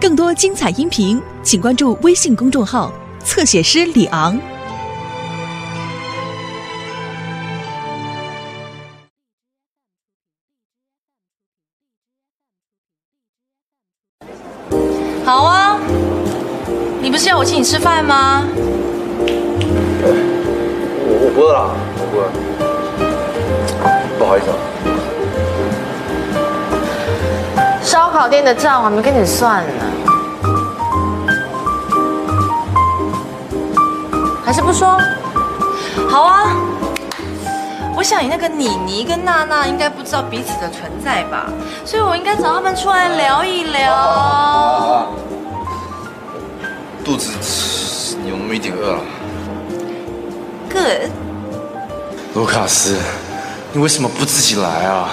[0.00, 2.92] 更多精彩音频，请关注微信公众号
[3.24, 4.38] “侧写师李昂”。
[15.24, 15.80] 好啊，
[17.02, 18.44] 你不是要我请你吃饭吗？
[20.00, 22.30] 我我不饿了，我不饿。
[24.16, 24.56] 不好意思啊，
[28.18, 29.84] 烤店的账我还没跟你算呢，
[34.44, 34.98] 还是不说？
[36.10, 36.50] 好啊，
[37.96, 41.46] 我想你那个妮妮跟娜娜应该不知道彼此的存在吧，
[41.84, 45.06] 所以我应该找他们出来聊一聊。
[47.04, 47.30] 肚子
[48.28, 49.00] 有那么一点饿了。
[50.72, 51.08] Good，
[52.34, 52.98] 卢卡斯，
[53.72, 55.08] 你为什么不自己来啊？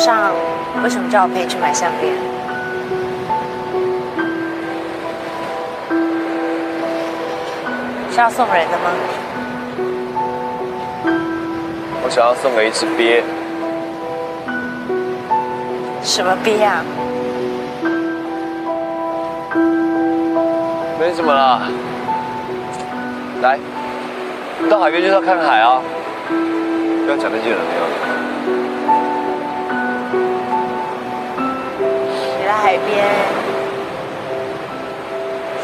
[0.00, 0.32] 上
[0.82, 2.14] 为什么叫我陪你去买项链？
[8.10, 8.90] 是要送人的吗？
[12.02, 13.22] 我想要送给一只鳖。
[16.02, 16.82] 什么鳖啊？
[20.98, 21.60] 没什么啦。
[23.42, 23.58] 来，
[24.70, 25.82] 到海边就是要看海啊！
[27.04, 27.82] 不要讲那些人没有。
[28.06, 28.09] 你
[32.70, 33.04] 海边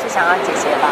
[0.02, 0.90] 是想要姐姐吧？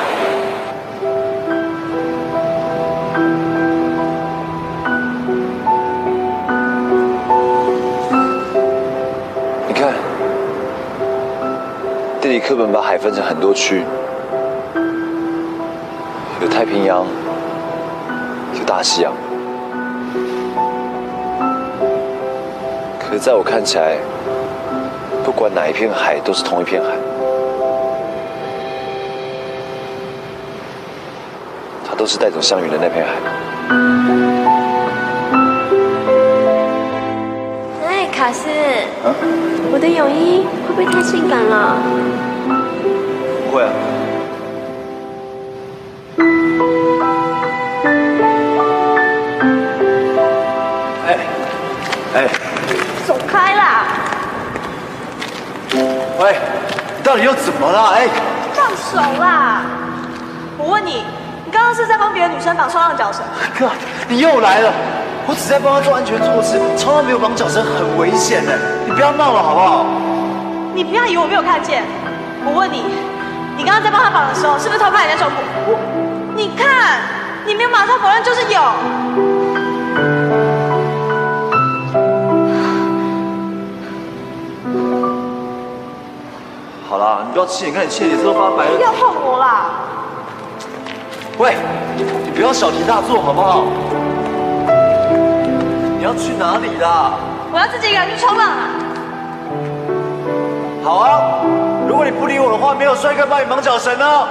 [9.66, 9.92] 你看，
[12.20, 13.82] 地理课本把海分成很多区，
[16.40, 17.04] 有太平洋，
[18.56, 19.12] 有大西洋。
[23.00, 23.96] 可是在我看起来，
[25.24, 26.90] 不管哪一片海都是同一片海，
[31.88, 33.12] 它都是带走湘云的那片海。
[37.86, 38.50] 哎，卡斯，
[39.72, 41.76] 我的泳衣会不会太性感了？
[43.48, 43.93] 不会啊。
[57.14, 57.94] 到底又怎么了？
[57.94, 58.08] 哎，
[58.54, 59.62] 放手啦！
[60.58, 61.04] 我问你，
[61.44, 63.22] 你刚刚是在帮别的女生绑双浪脚绳？
[63.56, 63.70] 哥，
[64.08, 64.72] 你又来了！
[65.28, 68.58] 我只在帮她做安全措施，从来没有绑脚绳，很危险的。
[68.84, 69.86] 你不要闹了好不好？
[70.74, 71.84] 你不要以为我没有看见。
[72.44, 72.82] 我问你，
[73.56, 75.36] 你刚刚在帮他绑的时候，是不是偷看人家胸部？
[75.70, 75.78] 我，
[76.34, 76.98] 你看，
[77.46, 78.60] 你没有马上否认，就是有。
[87.34, 88.76] 不要气，你看你气的脸色都发白了。
[88.76, 89.72] 不要碰我啦！
[91.36, 91.56] 喂，
[91.96, 93.64] 你不要小题大做好不好？
[95.98, 97.14] 你要去哪里啦？
[97.52, 98.68] 我要自己一个人去冲浪啊！
[100.84, 101.42] 好啊，
[101.88, 104.28] 如果你不理我的话，没有帅哥帮你绑脚绳呢。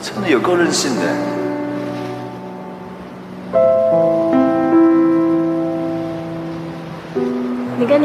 [0.00, 1.02] 真的有够任性的。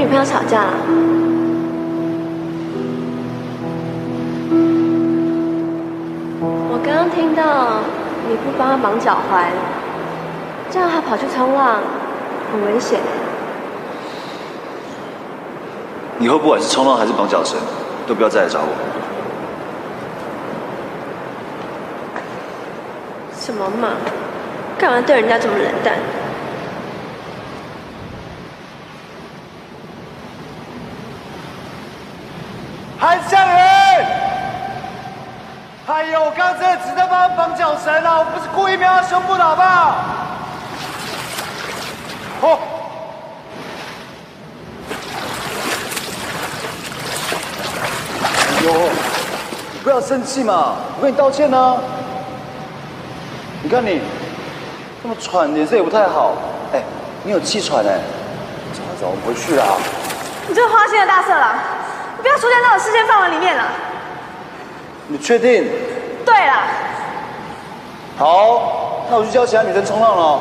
[0.10, 0.74] 朋友吵架了？
[6.42, 7.84] 我刚刚听到
[8.28, 9.46] 你不帮他绑脚踝，
[10.72, 11.80] 这样他跑去冲浪，
[12.52, 13.00] 很危险。
[16.20, 17.60] 以后不管是冲浪还是绑脚绳，
[18.08, 18.74] 都不要再来找我。
[23.40, 23.90] 什么嘛？
[24.80, 25.94] 干嘛对人家这么冷淡？
[33.00, 33.56] 韩向云，
[35.88, 39.96] 哎呦，我刚刚真的只在帮他绑脚绳啊，我不是故意瞄他胸部的好不好？
[42.42, 42.60] 哦。
[48.22, 48.28] 哎
[48.66, 48.90] 呦，
[49.82, 51.78] 不要生气嘛，我跟你道歉呢、
[53.64, 54.02] 你看你
[55.02, 56.34] 这么喘，脸色也不太好。
[56.74, 56.84] 哎，
[57.24, 58.00] 你有气喘哎。
[58.74, 59.66] 走走，我们回去啦。
[60.48, 61.59] 你这个花心的大色狼，
[62.40, 63.64] 出现在我视线范围里面了。
[65.08, 65.68] 你确定？
[66.26, 66.54] 对了，
[68.18, 70.40] 好，那我去教其他女生冲浪了。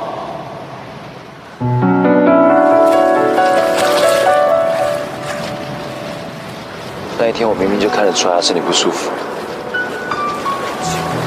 [7.19, 9.11] 那一天我明明就看得出来他身体不舒服，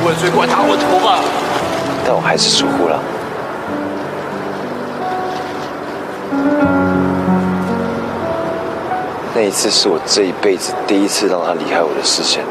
[0.04, 1.20] 我最快打我头发，
[2.06, 2.98] 但我还是疏忽了。
[9.52, 12.44] 次是我这一辈子第一次让她离开我的视线，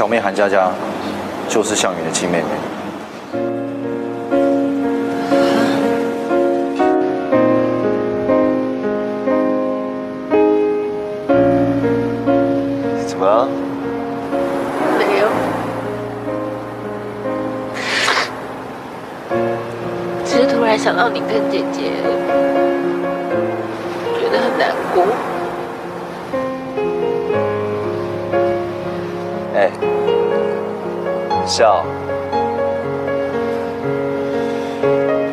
[0.00, 0.72] 小妹韩佳佳
[1.46, 2.59] 就是向羽的亲妹妹。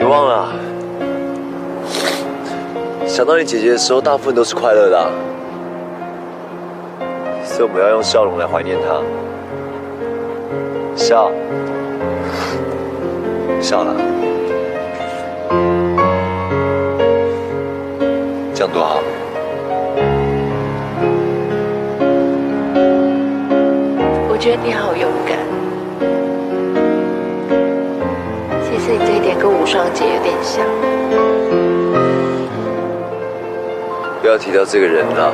[0.08, 0.54] 忘了，
[3.06, 5.12] 想到你姐姐的时候，大部分都是快乐的、
[7.44, 9.02] 所以我们要用笑容来怀念她。
[10.96, 11.32] 笑，
[13.62, 13.96] 笑了，
[18.54, 19.02] 这样多好。
[24.30, 25.47] 我觉得你好勇敢。
[28.88, 30.66] 实你这一点跟无双姐有点像。
[34.22, 35.34] 不要提到这个人了。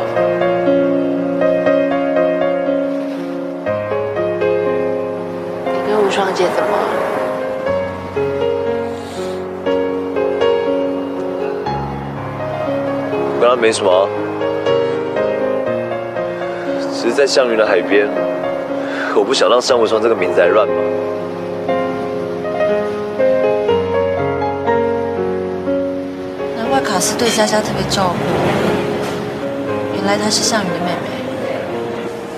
[5.66, 6.88] 你跟无双姐怎么了？
[13.40, 14.10] 跟他没什么啊，
[16.92, 18.08] 只是在项云的海边，
[19.16, 20.74] 我不想让尚无双这个名字来乱嘛。
[26.94, 28.20] 卡斯对佳佳特别照顾，
[29.96, 31.10] 原来她是项羽的妹妹。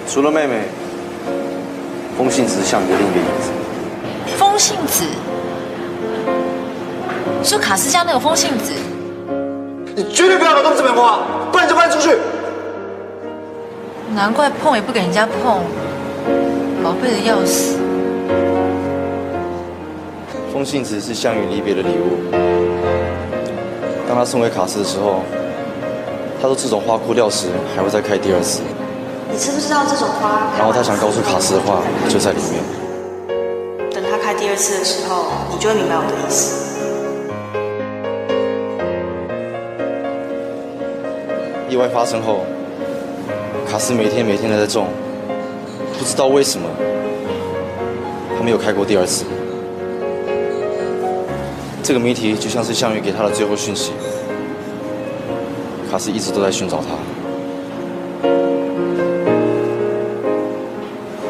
[0.08, 0.62] 除了妹妹，
[2.18, 3.52] 风信子是项羽的另一个影子。
[4.38, 5.04] 风信子，
[7.42, 8.72] 你说卡斯家那个风信子，
[9.94, 11.20] 你绝对不要搞动这盆花，
[11.52, 12.16] 不然就搬出去。
[14.16, 15.60] 难怪碰也不给人家碰，
[16.82, 17.78] 宝贝的要死。
[20.54, 22.55] 风信子是项羽离别的礼物。
[24.16, 25.20] 当他送给卡斯的时候，
[26.42, 28.62] 他说这种花枯掉时还会再开第二次。
[29.30, 30.54] 你知不知道这种花？
[30.58, 32.64] 然后他想告诉卡斯的话就在里面。
[33.92, 36.80] 等他开第二次的时候，你就会明白我的意思。
[41.68, 42.46] 意外发生后，
[43.70, 44.88] 卡斯每天每天都在种，
[46.00, 46.70] 不知道为什么
[48.38, 49.26] 他没有开过第二次。
[51.86, 53.92] 这个谜题就像是项羽给他的最后讯息，
[55.92, 56.96] 卡斯一直都在寻找他。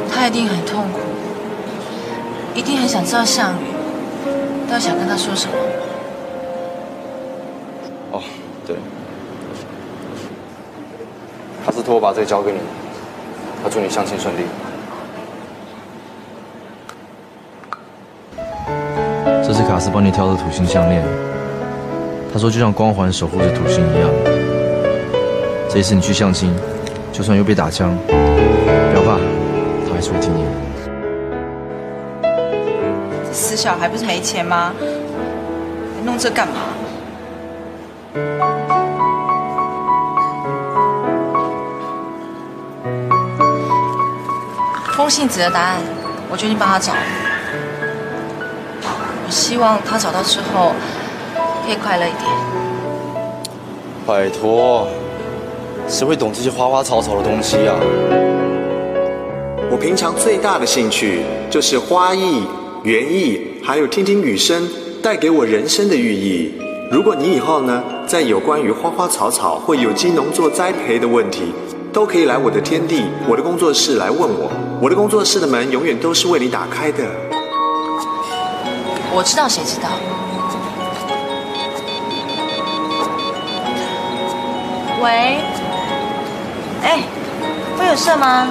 [0.09, 0.99] 他一定很痛苦，
[2.53, 3.65] 一定很想知道项羽
[4.69, 5.53] 到底想跟他说什么。
[8.13, 8.23] 哦，
[8.65, 8.77] 对，
[11.65, 12.59] 卡斯托我把这个交给你，
[13.61, 14.45] 他祝你相亲顺利。
[19.85, 21.03] 斯帮你挑的土星项链，
[22.33, 24.09] 他说就像光环守护着土星一样。
[25.69, 26.51] 这一次你去相亲，
[27.13, 29.19] 就算又被打枪，不要怕，
[29.87, 30.49] 他还是会听你的。
[33.31, 34.73] 死小孩不是没钱吗？
[35.99, 36.53] 你弄这干嘛？
[44.97, 45.77] 风信子的答案，
[46.31, 46.91] 我决定帮他找。
[49.35, 50.71] 我希望他找到之后
[51.65, 52.23] 可以快乐一点。
[54.07, 54.87] 拜托，
[55.89, 57.75] 谁会懂这些花花草草的东西啊？
[59.69, 62.43] 我平常最大的兴趣就是花艺、
[62.83, 64.69] 园艺，还有听听雨声
[65.03, 66.53] 带给我人生的寓意。
[66.89, 71.51] 如果你以后呢，在有关于花花草草或有机农作栽培的问题，
[71.91, 74.49] 都可以来我的天地、我的工作室来问我。
[74.81, 77.03] 我的工作室的门永远都是为你打开的。
[79.17, 79.87] 我知道，谁知道？
[85.01, 85.39] 喂，
[86.83, 86.99] 哎，
[87.77, 88.49] 我有事吗？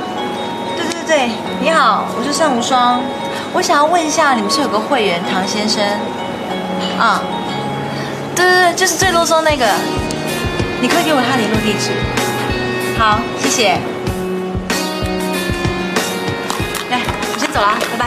[0.75, 1.31] 对对对，
[1.61, 2.99] 你好，我是尚无双，
[3.53, 5.85] 我想要问一下，你们是有个会员唐先生？
[6.99, 7.21] 啊，
[8.35, 9.67] 对对对，就是最啰嗦那个，
[10.81, 11.91] 你可以给我他联络地址。
[12.99, 13.79] 好，谢谢。
[16.91, 17.01] 来，
[17.35, 18.07] 我先走了，拜拜。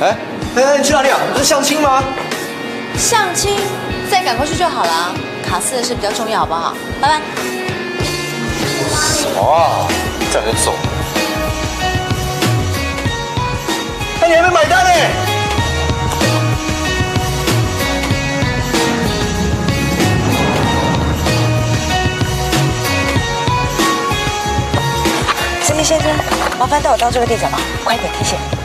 [0.00, 0.16] 哎，
[0.56, 1.18] 哎，你去哪里啊？
[1.32, 2.02] 不是相亲吗？
[2.96, 3.58] 相亲，
[4.08, 5.12] 再赶过去就好了。
[5.44, 6.76] 卡斯的事比较重要，好不好？
[7.00, 7.20] 拜拜。
[9.16, 9.88] 什么啊？
[10.32, 10.72] 这样就走？
[14.22, 14.90] 哎，你还没买单呢！
[25.62, 26.08] 森林先生，
[26.60, 28.63] 麻烦带我到这个地址吧，快点，谢谢。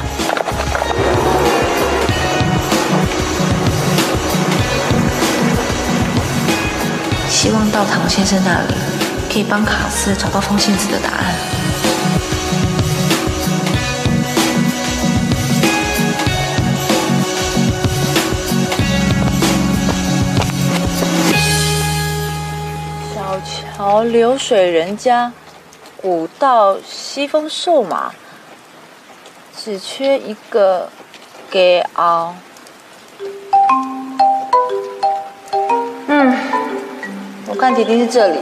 [7.41, 8.73] 希望到唐先生那里，
[9.31, 11.33] 可以帮卡斯找到风信子的答案。
[23.15, 25.31] 小桥流水人家，
[25.95, 28.11] 古道西风瘦马，
[29.57, 30.89] 只缺一个
[31.49, 32.35] 给熬。
[36.07, 36.37] 嗯。
[37.49, 38.37] 我看一定是这里。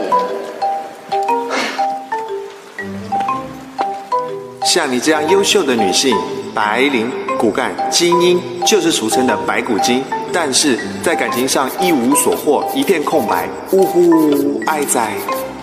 [4.64, 6.14] 像你这样优秀的女性，
[6.54, 10.04] 白领、骨干、精英，就是俗称的白骨精。
[10.30, 13.48] 但是在感情上一无所获，一片空白。
[13.72, 15.14] 呜呼，爱哉。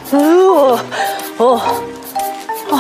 [0.10, 0.80] 哦
[1.38, 1.62] 哦
[2.70, 2.80] 哦，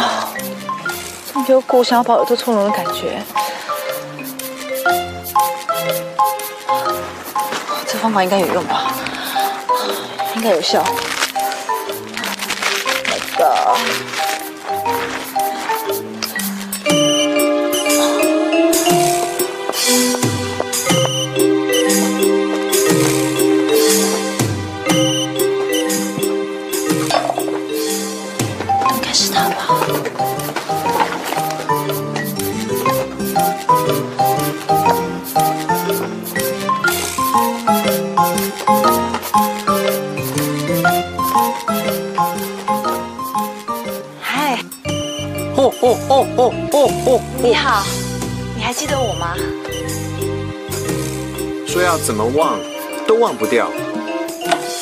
[1.47, 3.21] 有股想要把耳朵冲聋的感觉。
[7.85, 8.91] 这方法应该有用吧？
[10.35, 10.83] 应该有效。
[13.05, 14.14] 那个。
[45.85, 47.21] 哦哦哦哦哦哦！
[47.43, 47.85] 你好，
[48.55, 49.35] 你还记得我吗？
[51.67, 52.59] 说要怎么忘，
[53.05, 53.69] 都忘不掉。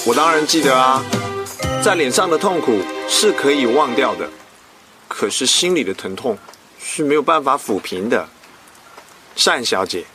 [0.06, 1.04] 我当然记得啊，
[1.84, 2.80] 在脸上的痛苦
[3.10, 4.30] 是可以忘掉的，
[5.10, 6.38] 可是心里的疼痛
[6.82, 8.26] 是没有办法抚平的。
[9.36, 10.06] 单小姐，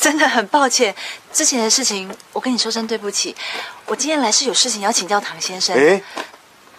[0.00, 0.94] 真的很抱歉，
[1.34, 3.36] 之前的事情我跟你说声对不起。
[3.84, 5.76] 我今天来是有事情要请教唐先生。
[5.76, 6.02] 哎，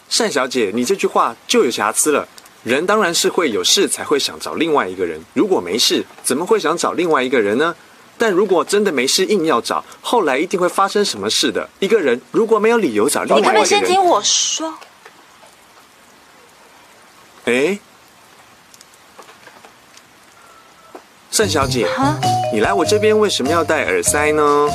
[0.10, 2.28] 单小姐，你这句话就有瑕疵了。
[2.64, 7.76] 人当然是会有事才会想找另外一个人，如果没事，怎么会想找另外一个人呢？
[8.18, 11.70] 但如果真的没事硬要找，后来一定会发生什么事的。
[11.80, 14.74] 一个人如果没有理由找另外一个人，你可不可以先听我说？
[17.44, 17.78] 哎，
[21.38, 21.88] 单小姐，
[22.54, 24.70] 你来我这边为什么要戴耳塞呢？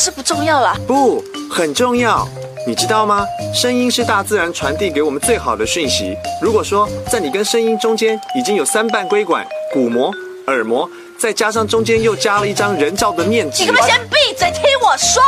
[0.00, 0.74] 是不重要啦。
[0.86, 2.26] 不，很重要。
[2.66, 3.26] 你知道吗？
[3.54, 6.16] 声音是大自然传递给我们最好的讯息。
[6.40, 10.10] 如果说在你跟声音中间已经有三瓣硅管、鼓膜、
[10.46, 10.88] 耳膜，
[11.18, 15.22] 再加上中间又加了一张人造的面纸，你可不可以先闭嘴听我说？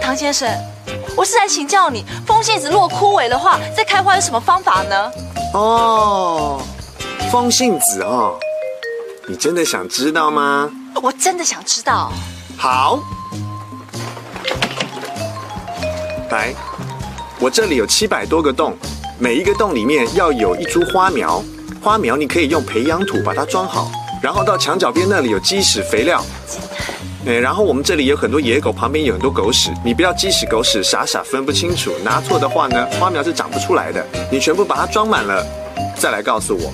[0.00, 0.48] 唐先生，
[1.16, 5.10] 我是来请教你，风信子若枯萎的话，再开花有什么方法呢？
[5.52, 6.62] 哦，
[7.32, 8.38] 风信子哦，
[9.26, 10.70] 你真的想知道吗？
[11.02, 12.12] 我真的想知道。
[12.58, 12.98] 好，
[16.30, 16.54] 来，
[17.40, 18.76] 我这里有七百多个洞，
[19.18, 21.42] 每一个洞里面要有一株花苗，
[21.80, 23.90] 花苗你可以用培养土把它装好，
[24.22, 26.22] 然后到墙角边那里有鸡屎肥料，
[27.24, 34.04] 哎，然后我们这里有很多野狗，旁边有很多狗屎，你不要鸡屎狗屎傻傻分不清楚，拿错的话呢，花苗是长不出来的。
[34.30, 35.42] 你全部把它装满了，
[35.96, 36.70] 再来告诉我，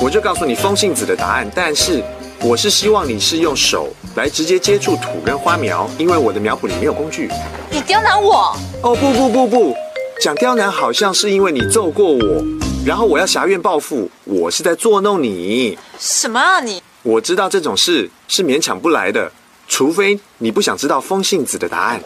[0.00, 1.50] 我就告诉你风信子的答案。
[1.54, 2.02] 但是
[2.40, 3.88] 我是希望你是用手。
[4.16, 7.30] 来直接接触土跟花苗，因为我的苗圃里没有工具。
[7.70, 8.56] 你刁难我？
[8.82, 9.76] 哦不不不不，
[10.20, 12.44] 讲刁难好像是因为你揍过我，
[12.84, 15.78] 然后我要挟怨报复，我是在作弄你。
[16.00, 16.82] 什么啊你？
[17.04, 19.30] 我知道这种事是勉强不来的，
[19.68, 22.00] 除非你不想知道风信子的答案。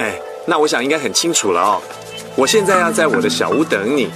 [0.00, 1.80] 哎，那我想应该很清楚了哦。
[2.36, 4.10] 我现在要在我的小屋等你，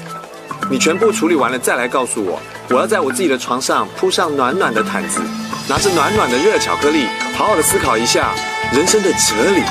[0.70, 2.40] 你全部处理完了再来告诉我。
[2.70, 5.20] 我要在我自己的床上铺上暖暖的毯子。
[5.68, 8.30] 拿着暖暖的热巧克力，好好的思考一下
[8.72, 9.62] 人生的哲理。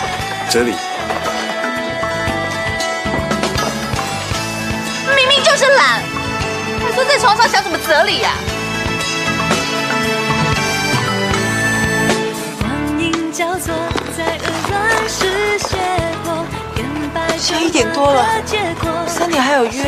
[0.49, 0.73] 哲理，
[5.15, 6.01] 明明就是懒，
[6.85, 8.31] 你说在床上想什么哲理呀？
[17.37, 18.25] 现在一点多了，
[19.07, 19.85] 三点还有约，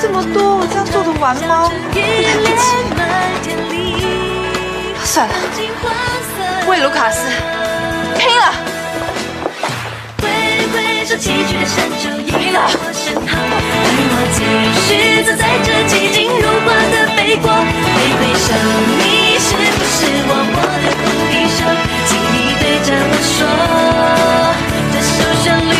[0.00, 1.70] 这么多，我这样做得完吗？
[1.90, 2.00] 不起。
[5.04, 5.34] 算了，
[6.66, 7.28] 为卢卡斯
[8.18, 8.52] 拼了！
[12.26, 12.58] 拼了！
[14.10, 14.36] 我继
[14.82, 14.88] 续
[15.22, 18.48] 走在这寂静如画的北国，挥挥手，
[18.98, 21.58] 你是不是我我的空地手？
[22.08, 23.46] 请你对着我说，
[24.90, 25.72] 这首旋律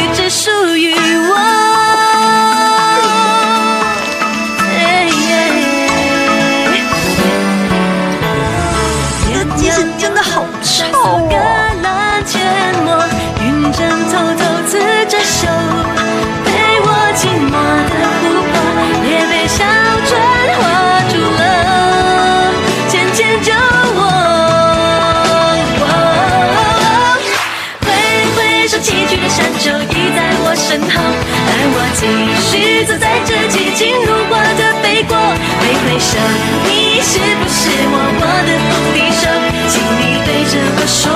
[40.87, 41.11] 说，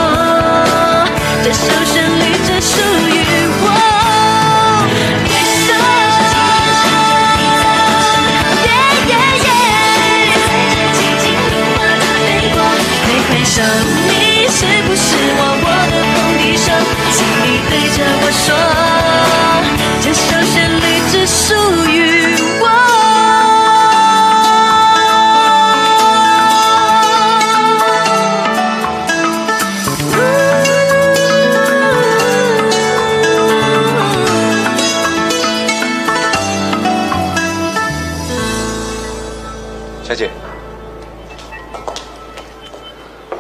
[1.45, 3.13] 这首旋律只属于
[3.61, 3.67] 我。
[5.25, 5.31] 挥
[5.67, 5.69] 手，
[8.65, 8.69] 耶
[9.09, 9.13] 耶
[9.45, 9.49] 耶，
[10.47, 12.57] 在这寂静如画的北国，
[13.05, 13.57] 挥挥手，
[14.09, 14.11] 你
[14.49, 16.67] 是不是我我的风笛手？
[17.13, 18.47] 请你对着我说。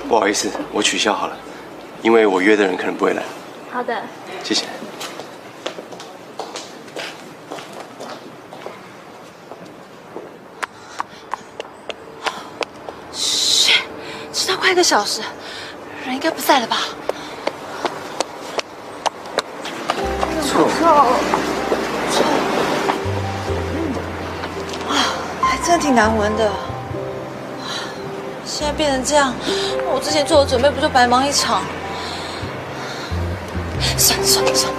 [0.08, 1.36] 不好意思，我取消好了，
[2.00, 3.22] 因为我约的人可能不会来。
[3.70, 4.02] 好的，
[4.42, 4.64] 谢谢。
[13.12, 13.82] 嘘，
[14.32, 15.20] 迟到快一个小时，
[16.06, 16.78] 人应该不在了吧？
[20.48, 20.86] 臭臭
[22.10, 22.22] 臭！
[24.88, 24.96] 啊，
[25.42, 26.50] 还真的挺难闻的。
[28.58, 29.32] 现在变成这样，
[29.86, 31.62] 我之前做的准备不就白忙一场？
[33.96, 34.78] 算了算了算了。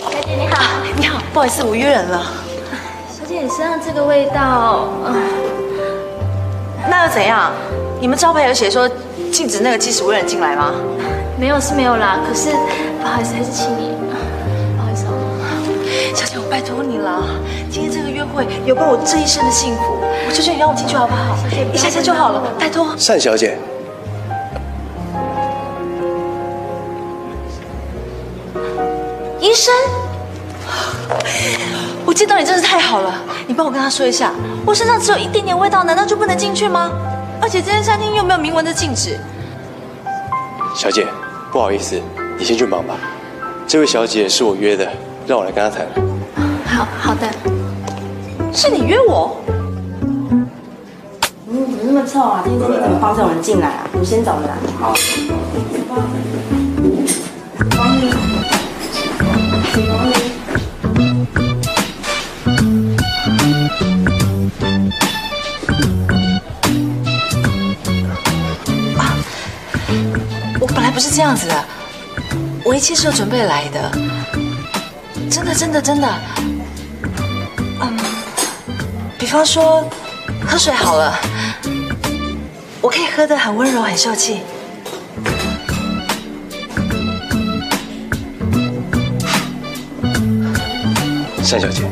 [0.00, 0.62] 小姐你好，
[0.96, 2.24] 你好，不好意思，我约人了。
[3.10, 5.14] 小姐你身上这个味道，嗯、
[6.88, 7.52] 那又怎样？
[8.00, 8.88] 你们招牌有写说
[9.30, 10.72] 禁止那个鸡屎味人进来吗？
[11.38, 12.48] 没有是没有啦，可是
[13.02, 13.90] 不好意思，还是请你，
[14.74, 15.12] 不好意思哦。
[16.14, 17.22] 小姐，我拜托你了，
[17.70, 20.01] 今天这个约会有关我这一生的幸福，我
[20.32, 21.36] 求求你让我进去好不好？
[21.72, 22.96] 一下下就好了，拜托。
[23.06, 23.58] 单小姐，
[29.38, 29.74] 医生，
[32.06, 33.14] 我见到你真是太好了，
[33.46, 34.32] 你帮我跟他说一下，
[34.64, 36.90] 我身上只有一点点味道，难道就不能进去吗？
[37.40, 39.18] 而且这间餐厅又没有明文的禁止。
[40.74, 41.06] 小姐，
[41.50, 42.00] 不好意思，
[42.38, 42.94] 你先去忙吧。
[43.66, 44.88] 这位小姐是我约的，
[45.26, 45.86] 让我来跟她谈。
[46.64, 47.28] 好好的。
[48.54, 49.36] 是你约我？
[51.92, 52.42] 嗯，怎么那么臭啊？
[52.46, 53.86] 今天你怎么放这种人进来啊？
[53.92, 54.56] 我们先走了啦。
[54.80, 54.94] 好。
[55.86, 56.00] 光
[58.00, 58.10] 临。
[59.74, 60.14] 请光临。
[70.60, 71.64] 我本来不是这样子的，
[72.64, 73.92] 我一切是有准备来的，
[75.30, 76.08] 真的真的真的。
[77.82, 77.98] 嗯，
[79.18, 79.86] 比方说
[80.46, 81.14] 喝水好了，
[82.82, 84.40] 我可以喝得很温柔很秀气。
[91.52, 91.82] 单小姐，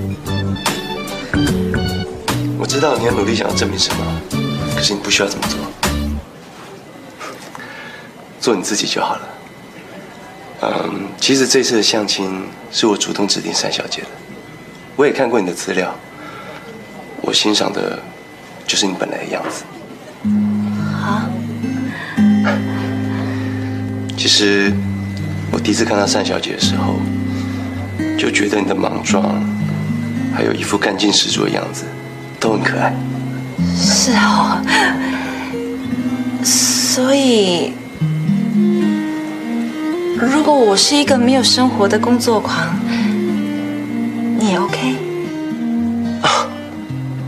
[2.58, 4.20] 我知道你很努力想要证明什么，
[4.74, 5.58] 可是你不需要这么做，
[8.40, 9.28] 做你自己就好了。
[10.62, 14.08] 嗯，其实这次的相亲是我主动指定单小姐的，
[14.96, 15.94] 我也看过你的资料，
[17.20, 17.98] 我欣赏的
[18.66, 19.62] 就是你本来的样子。
[24.40, 24.72] 实
[25.52, 26.98] 我第一次看到单小姐的时候，
[28.18, 29.22] 就觉得你的莽撞，
[30.34, 31.84] 还有一副干劲十足的样子，
[32.38, 32.94] 都很可爱。
[33.76, 34.62] 是哦，
[36.42, 37.72] 所以
[40.18, 42.56] 如果我是一个没有生活的工作狂，
[44.38, 44.96] 你也 OK？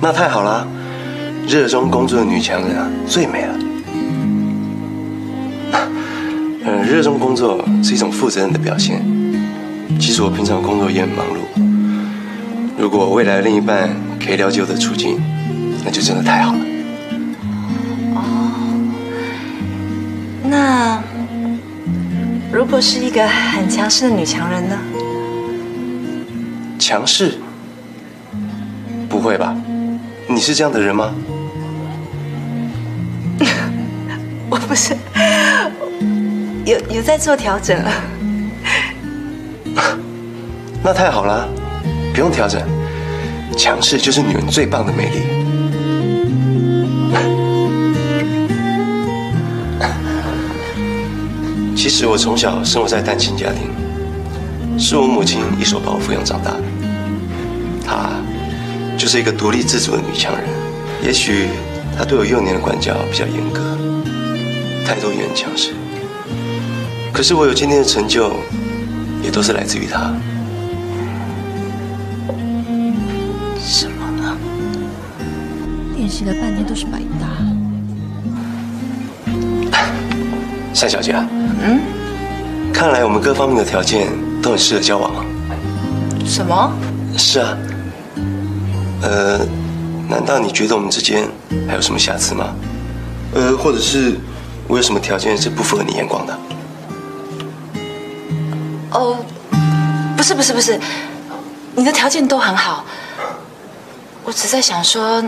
[0.00, 0.66] 那太好啦，
[1.46, 3.58] 热衷工作的女强人啊，最美了。
[6.72, 9.02] 呃，热衷工作是一种负责任的表现。
[10.00, 11.40] 其实我平常工作也很忙碌。
[12.78, 15.20] 如果未来的另一半可以了解我的处境，
[15.84, 16.58] 那就真的太好了。
[18.14, 18.52] 哦
[20.44, 21.02] 那
[22.50, 24.78] 如果是一个很强势的女强人呢？
[26.78, 27.34] 强势？
[29.10, 29.54] 不会吧？
[30.26, 31.12] 你是这样的人吗？
[34.48, 34.96] 我不是，
[36.64, 37.90] 有有在做调整了。
[40.82, 41.48] 那太好了，
[42.14, 42.60] 不用调整。
[43.56, 45.22] 强势就是女人最棒的魅力。
[51.76, 53.68] 其实我从小生活在单亲家庭，
[54.78, 56.62] 是我母亲一手把我抚养长大的。
[57.84, 58.10] 她
[58.96, 60.44] 就是一个独立自主的女强人。
[61.02, 61.48] 也许
[61.98, 63.60] 她对我幼年的管教比较严格，
[64.86, 65.74] 态度也很强势。
[67.12, 68.32] 可是我有今天的成就，
[69.22, 70.12] 也都是来自于他。
[73.60, 74.36] 什么呢？
[75.94, 77.28] 练习了半天都是白搭。
[80.74, 81.80] 单小姐啊，嗯，
[82.72, 84.08] 看来我们各方面的条件
[84.42, 85.24] 都很适合交往啊。
[86.24, 86.72] 什么？
[87.16, 87.56] 是啊。
[89.02, 89.38] 呃，
[90.08, 91.28] 难道你觉得我们之间
[91.68, 92.52] 还有什么瑕疵吗？
[93.34, 94.16] 呃，或者是
[94.66, 96.36] 我有什么条件是不符合你眼光的？
[98.92, 99.16] 哦，
[100.16, 100.78] 不是不是不是，
[101.74, 102.84] 你的条件都很好。
[104.24, 105.22] 我只在想说，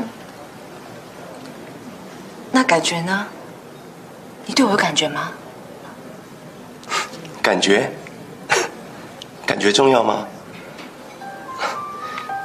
[2.53, 3.27] 那感觉呢？
[4.47, 5.33] 你对我有感觉吗？
[7.43, 7.91] 感觉？
[9.47, 10.27] 感觉重要吗？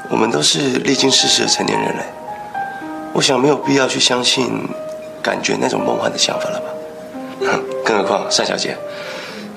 [0.10, 2.04] 我们都是历经世事的成年人了，
[3.14, 4.68] 我想没有必要去相信
[5.22, 6.66] 感觉那种梦幻的想法了吧？
[7.86, 8.76] 更何况单小姐，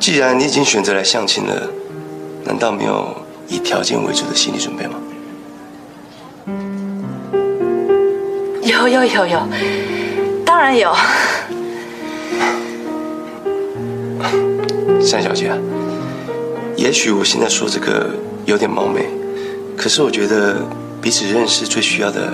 [0.03, 1.71] 既然你已经选择来相亲了，
[2.45, 4.95] 难道没有以条件为主的心理准备吗？
[8.65, 9.49] 有有有有，
[10.45, 10.93] 当然有。
[15.13, 15.57] 单小姐啊，
[16.75, 18.11] 也许我现在说这个
[18.45, 19.07] 有点冒昧，
[19.77, 20.67] 可是我觉得
[21.01, 22.33] 彼此认识最需要的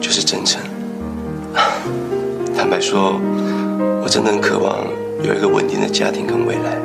[0.00, 0.60] 就是真诚。
[2.56, 3.20] 坦白说，
[4.04, 4.86] 我真的很渴望
[5.22, 6.78] 有一个稳定的家庭跟未来。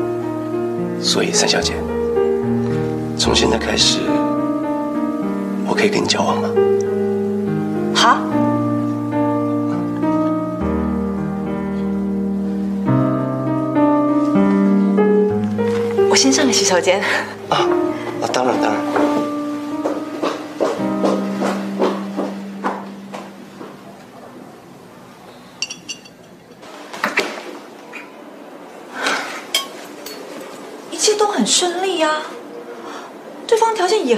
[1.02, 1.74] 所以，三小姐，
[3.18, 4.00] 从现在开始，
[5.68, 6.50] 我可以跟你交往吗？
[7.96, 8.20] 好。
[16.10, 17.02] 我先上个洗手间。
[17.50, 17.58] 啊，
[18.22, 19.11] 啊，当然，当然。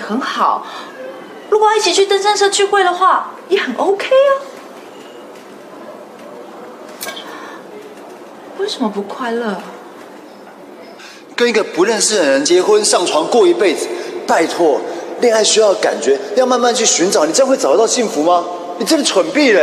[0.04, 0.66] 很好。
[1.50, 4.32] 如果一起去登山社聚会的话，也很 OK 啊。
[8.60, 9.58] 为什么不快乐？
[11.36, 13.88] 跟一个不认识的人结婚上床过一辈子，
[14.28, 14.80] 拜托，
[15.20, 18.46] 恋爱需要感觉，要慢慢去寻找，你这样会找得到幸福吗？
[18.78, 19.62] 你真的蠢毙了！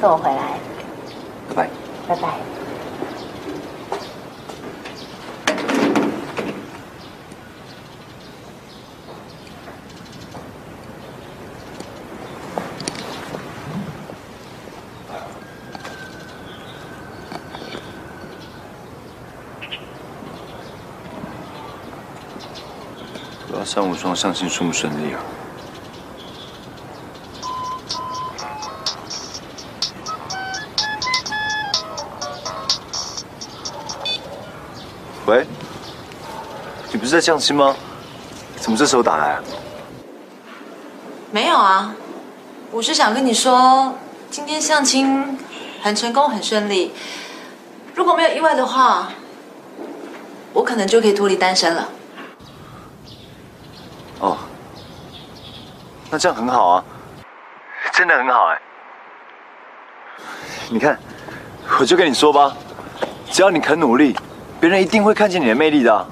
[0.00, 0.58] 送我回来，
[1.50, 1.70] 拜拜。
[2.08, 2.28] 拜拜。
[23.46, 25.20] 不知道三五双相亲顺不顺利啊？
[37.00, 37.74] 不是在相亲吗？
[38.56, 39.42] 怎么这时候打来啊？
[41.30, 41.94] 没有啊，
[42.70, 43.94] 我是想跟你说，
[44.30, 45.38] 今天相亲
[45.82, 46.92] 很成功，很顺利。
[47.94, 49.08] 如果没有意外的话，
[50.52, 51.88] 我可能就可以脱离单身了。
[54.18, 54.36] 哦，
[56.10, 56.84] 那这样很好啊，
[57.94, 58.60] 真的很好哎。
[60.68, 61.00] 你看，
[61.78, 62.54] 我就跟你说吧，
[63.30, 64.14] 只要你肯努力，
[64.60, 66.06] 别人一定会看见你的魅力的啊。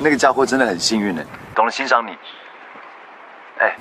[0.00, 2.16] 那个家伙真的很幸运呢，懂得欣赏你。
[3.58, 3.76] 哎，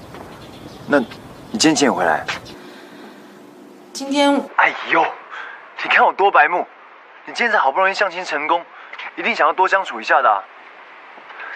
[0.87, 1.05] 那你
[1.51, 2.25] 今天几点回来？
[3.93, 5.05] 今天，哎呦，
[5.83, 6.67] 你看我多白目！
[7.25, 8.63] 你今天才好不容易相亲成功，
[9.15, 10.43] 一定想要多相处一下的啊。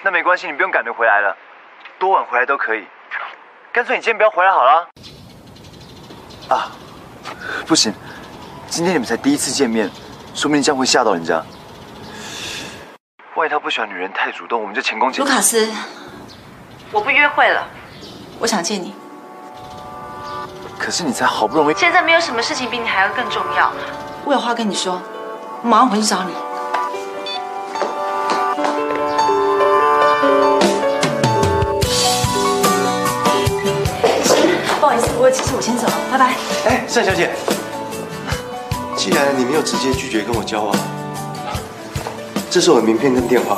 [0.04, 1.36] 那没关系，你不用赶着回来了，
[1.98, 2.86] 多晚回来都可以。
[3.72, 4.88] 干脆你今天不要回来好了。
[6.50, 6.72] 啊，
[7.66, 7.92] 不行，
[8.68, 9.90] 今天你们才第一次见面，
[10.36, 11.44] 说不定这样会吓到人家。
[13.42, 15.28] 万一他不喜欢女人太主动，我们就前功尽弃。
[15.28, 15.68] 卢卡斯，
[16.92, 17.68] 我不约会了，
[18.38, 18.94] 我想见你。
[20.78, 21.74] 可是你才好不容易……
[21.76, 23.72] 现在没有什么事情比你还要更重要，
[24.26, 25.02] 我有话跟你说，
[25.64, 26.32] 我马上回去找你。
[34.80, 36.36] 不好意思，我有急事，我先走了，拜拜。
[36.68, 37.32] 哎，单小姐，
[38.96, 40.76] 既然你没有直接拒绝跟我交往，
[42.52, 43.58] 这是我的名片跟电话。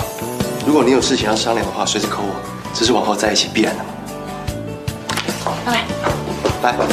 [0.67, 2.35] 如果你有事情要商量的话，随时 call 我，
[2.75, 3.89] 这是往后在一起必然的嘛。
[6.61, 6.77] 拜拜。
[6.77, 6.85] 拜。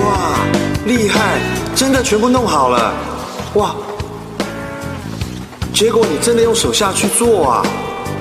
[0.00, 0.38] 哇，
[0.86, 1.40] 厉害！
[1.74, 2.94] 真的全部弄好了，
[3.54, 3.74] 哇！
[5.72, 7.66] 结果你真的用手下去做啊？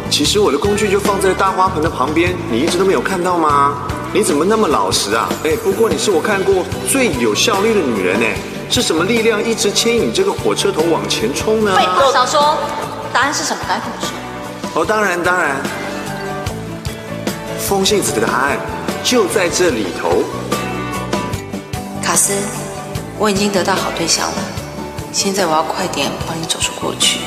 [0.10, 3.74] 其实我的工具就放在大花盆的旁边，你一直都没有看到吗？
[4.14, 5.28] 你怎么那么老实啊？
[5.44, 8.26] 哎，不过你是我看过最有效率的女人呢，
[8.70, 11.76] 是什么力量一直牵引这个火车头往前冲呢？
[11.76, 12.58] 废话少说，
[13.12, 13.64] 答案是什么？
[13.68, 14.82] 赶快跟我说。
[14.82, 15.58] 哦，当然当然，
[17.58, 18.60] 风信子的答案
[19.04, 20.24] 就在这里头。
[22.04, 22.34] 卡斯，
[23.18, 24.38] 我已经得到好对象了，
[25.14, 27.20] 现在我要快点帮你走出过去。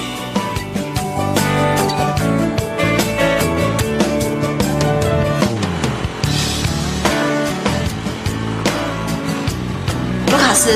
[10.26, 10.72] 卢卡斯，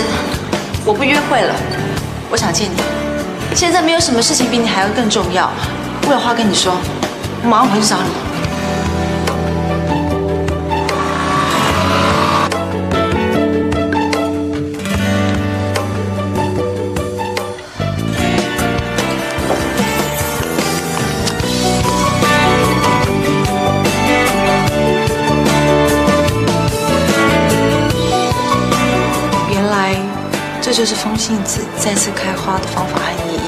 [0.85, 1.53] 我不约会了，
[2.31, 2.81] 我想见你。
[3.57, 5.51] 现在没有什么事情比你还要更重要，
[6.07, 6.73] 我有话跟你说，
[7.43, 8.30] 我马上回去找你。
[30.73, 33.41] 这就是风信子再次开花的方法和意义，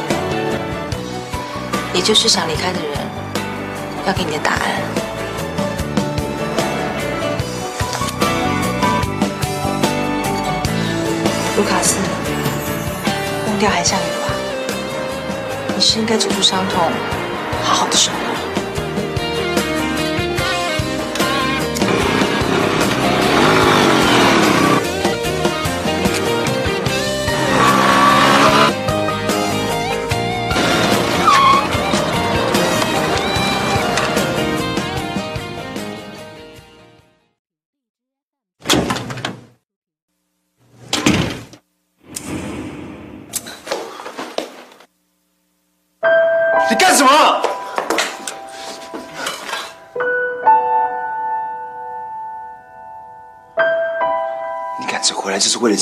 [1.94, 2.98] 也就是想离开的人
[4.04, 4.61] 要给你的答案。
[11.56, 11.94] 卢卡斯，
[13.46, 14.26] 忘掉韩向宇吧，
[15.76, 16.90] 你是应该止住伤痛，
[17.62, 18.32] 好好的生活。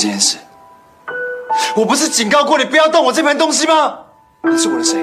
[0.01, 0.37] 这件事？
[1.75, 3.99] 我不是警告过你不要动我这盘东西吗？
[4.41, 4.97] 你是我的谁？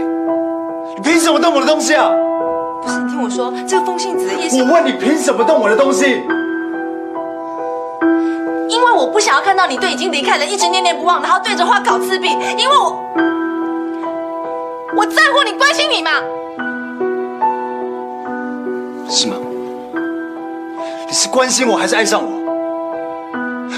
[0.96, 2.10] 你凭什么动我的东西啊？
[2.82, 6.20] 不是，你听我说，这个风信子的意思，我问你凭什么动我的东西？
[8.68, 13.00] 因为我不想要看到你对已经离开的人一直念念不忘，然后对着花搞自闭，因为我
[14.96, 16.10] 我在乎你，关心你嘛。
[19.08, 19.36] 是吗？
[21.06, 22.37] 你是关心我还是爱上我？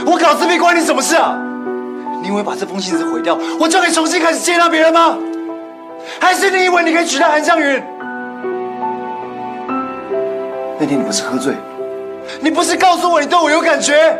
[0.06, 1.36] 我搞自闭关你什么事啊？
[2.22, 5.16] 你以为把这封信纸毁掉，我就可以重新开始接纳别人吗？
[6.20, 7.82] 还是你以为你可以取代韩湘云？
[10.78, 11.54] 那天你不是喝醉，
[12.40, 14.18] 你不是告诉我你对我有感觉？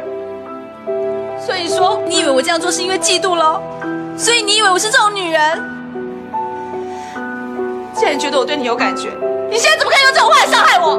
[1.45, 3.61] 所以说，你以为我这样做是因为嫉妒喽？
[4.17, 5.43] 所以你以为我是这种女人？
[7.95, 9.09] 既然觉得我对你有感觉，
[9.51, 10.99] 你现在怎么可以用这种话来伤害我？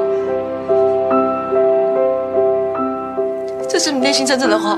[3.72, 4.76] 这是你内心真正的话。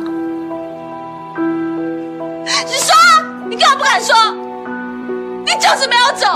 [2.64, 4.14] 你说啊，你干嘛不敢说？
[5.44, 6.28] 你就是没有走，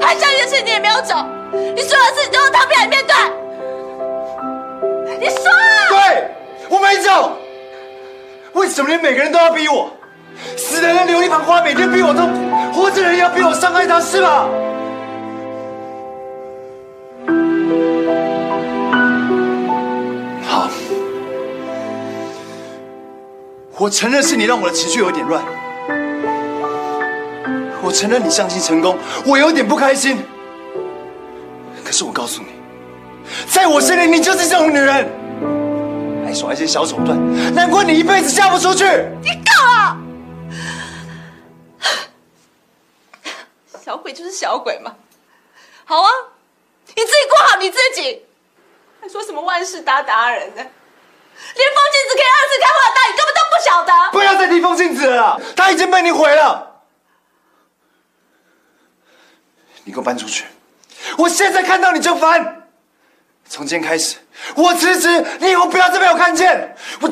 [0.00, 1.16] 韩向云的事你也没有走，
[1.50, 3.12] 你所有的事情都是他不愿意面对。
[5.18, 5.90] 你说啊！
[5.90, 6.30] 对，
[6.68, 7.36] 我没走。
[8.52, 9.90] 为什么你每个人都要逼我？
[10.56, 12.38] 死的人留一盆花，每天逼我痛苦；
[12.72, 14.46] 活着的人要逼我伤害他，是吗？
[23.86, 25.40] 我承认是你让我的情绪有点乱，
[27.80, 30.26] 我承认你相亲成功，我有点不开心。
[31.84, 32.48] 可是我告诉你，
[33.48, 35.08] 在我心里，你就是这种女人。
[36.26, 37.16] 还耍一些小手段，
[37.54, 38.84] 难怪你一辈子嫁不出去。
[39.22, 39.96] 你够了！
[43.84, 44.92] 小鬼就是小鬼嘛。
[45.84, 46.10] 好啊，
[46.88, 48.26] 你自己过好你自己。
[49.00, 50.66] 还说什么万事达达人呢？
[51.54, 53.92] 连风镜子可以二次开花的你根本不晓得。
[54.12, 56.82] 不要再提风信子了，他已经被你毁了。
[59.84, 60.44] 你给我搬出去！
[61.16, 62.68] 我现在看到你就烦。
[63.48, 64.16] 从今天开始，
[64.56, 66.76] 我辞职，你以后不要再被我看见。
[67.00, 67.10] 我。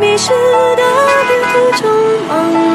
[0.00, 0.30] 迷失
[0.76, 0.82] 的
[1.28, 2.69] 旅途中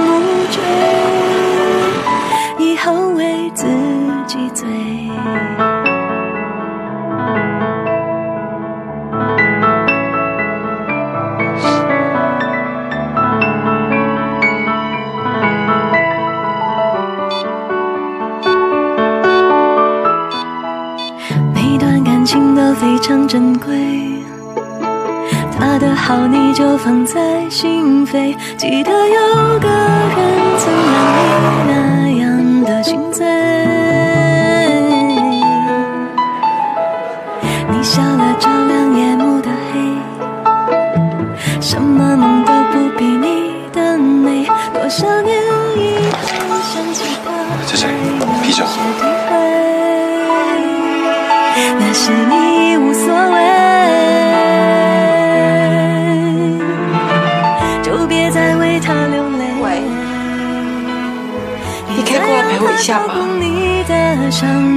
[26.08, 30.18] 好你就放在心扉，记得有个人
[30.60, 30.95] 曾让
[31.41, 31.74] 你那
[32.22, 33.35] 样的心醉。
[64.36, 64.74] 想。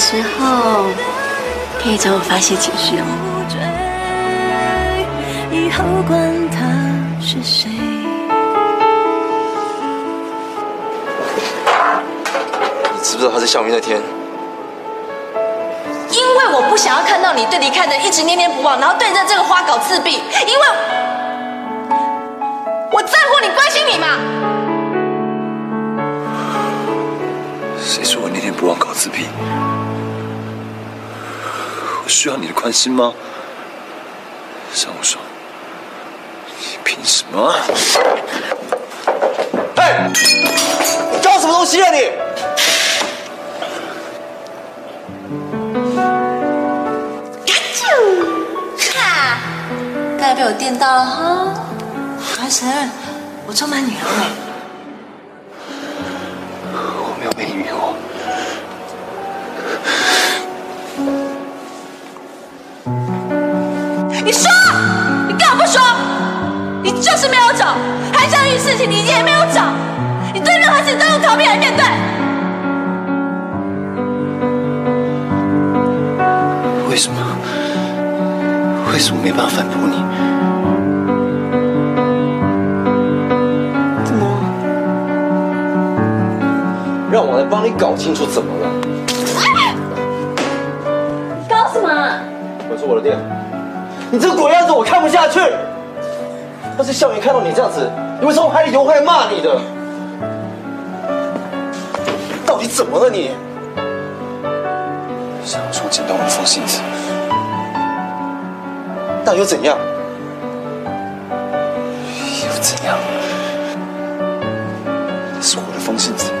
[0.00, 0.86] 时候，
[1.78, 3.04] 可以找我发泄情绪哦。
[5.52, 6.18] 以后管
[6.50, 6.58] 他
[7.20, 7.68] 是谁。
[12.92, 14.00] 你知不知道他在校园那天，
[16.10, 20.64] 因为我不想要看到你对离开的人一直念念不忘，然后对着这个花搞自闭，因为
[22.90, 24.06] 我在乎你，关心你嘛。
[27.78, 29.26] 谁说我念念不忘搞自闭？
[32.10, 33.14] 我需要你的关心吗？
[34.74, 35.22] 上无双，
[36.58, 37.54] 你凭什么？
[39.76, 40.10] 哎，
[41.12, 42.10] 你搞什么东西啊你？
[48.92, 49.38] 哈，
[50.18, 51.54] 刚才被我电到了哈。
[52.18, 52.90] 我还承认，
[53.46, 54.39] 我充满女人味。
[79.30, 79.94] 没办法反驳你？
[84.04, 84.26] 怎么？
[87.12, 88.68] 让我来帮你搞清楚怎么了。
[91.48, 91.88] 搞什么？
[92.68, 93.16] 我是我的店，
[94.10, 95.38] 你这个鬼样子我看不下去。
[96.76, 99.60] 要是校园看到你这样子，你会从海里游回来骂你的。
[102.44, 103.30] 到底怎么了你？
[105.44, 106.80] 上无双捡到我的风信子，
[109.30, 109.78] 那又怎样？
[112.42, 112.98] 又怎样？
[115.40, 116.32] 是我的风信子，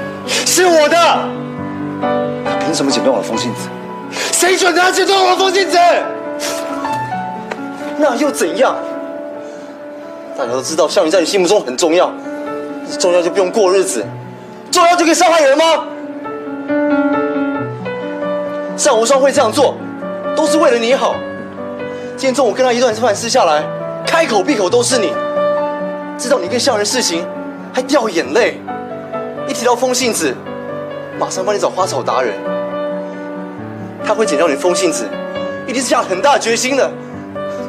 [0.44, 0.96] 是我的。
[2.44, 3.68] 他凭什么剪断我的风信子？
[4.32, 5.78] 谁准他剪断我的风信子？
[7.96, 8.74] 那又怎样？
[10.36, 12.10] 大家都知道校园在你心目中很重要，
[12.98, 14.04] 重要就不用过日子，
[14.72, 15.64] 重要就可以伤害人吗？
[18.76, 19.76] 上无双会这样做，
[20.34, 21.14] 都是为了你好。
[22.20, 23.64] 今天中午跟他一段饭吃下来，
[24.06, 25.10] 开口闭口都是你，
[26.18, 27.26] 知道你跟校园事情，
[27.72, 28.60] 还掉眼泪。
[29.48, 30.36] 一提到风信子，
[31.18, 32.34] 马上帮你找花草达人。
[34.04, 35.08] 他会剪掉你风信子，
[35.66, 36.90] 一定是下很大决心的，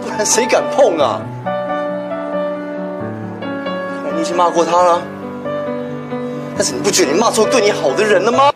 [0.03, 1.21] 不然谁敢碰啊？
[4.13, 5.01] 你已经骂过他了，
[6.57, 8.51] 但是你不觉得你骂错对你好的人了吗？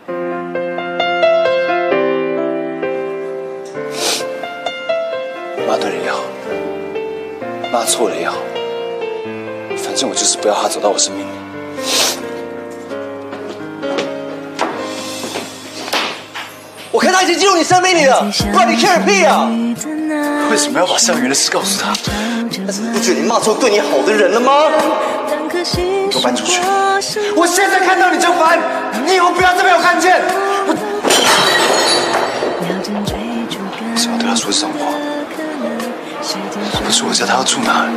[7.76, 8.38] 骂错了也好，
[9.84, 11.30] 反正我就是不要他走到我生命里。
[16.90, 19.52] 我看他已经进入你生命里了，不然你 care 屁啊！
[20.50, 21.94] 为什么要把校园的事告诉他？
[22.66, 24.54] 但是你不觉得你骂错对你好的人了吗？
[25.52, 26.62] 给我搬出去！
[27.36, 28.58] 我现在看到你就烦，
[29.06, 30.22] 你以后不要再被我看见。
[33.92, 35.05] 为什么要对他说这种话？
[36.92, 37.92] 是我叫他要住哪里？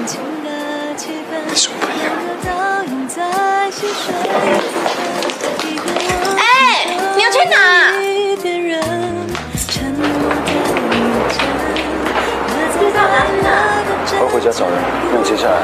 [1.47, 2.11] 你是我朋友。
[6.37, 6.43] 哎，
[7.15, 7.55] 你要去哪？
[12.97, 13.15] 好了，
[14.21, 14.75] 我回家找人。
[15.13, 15.55] 那接下来？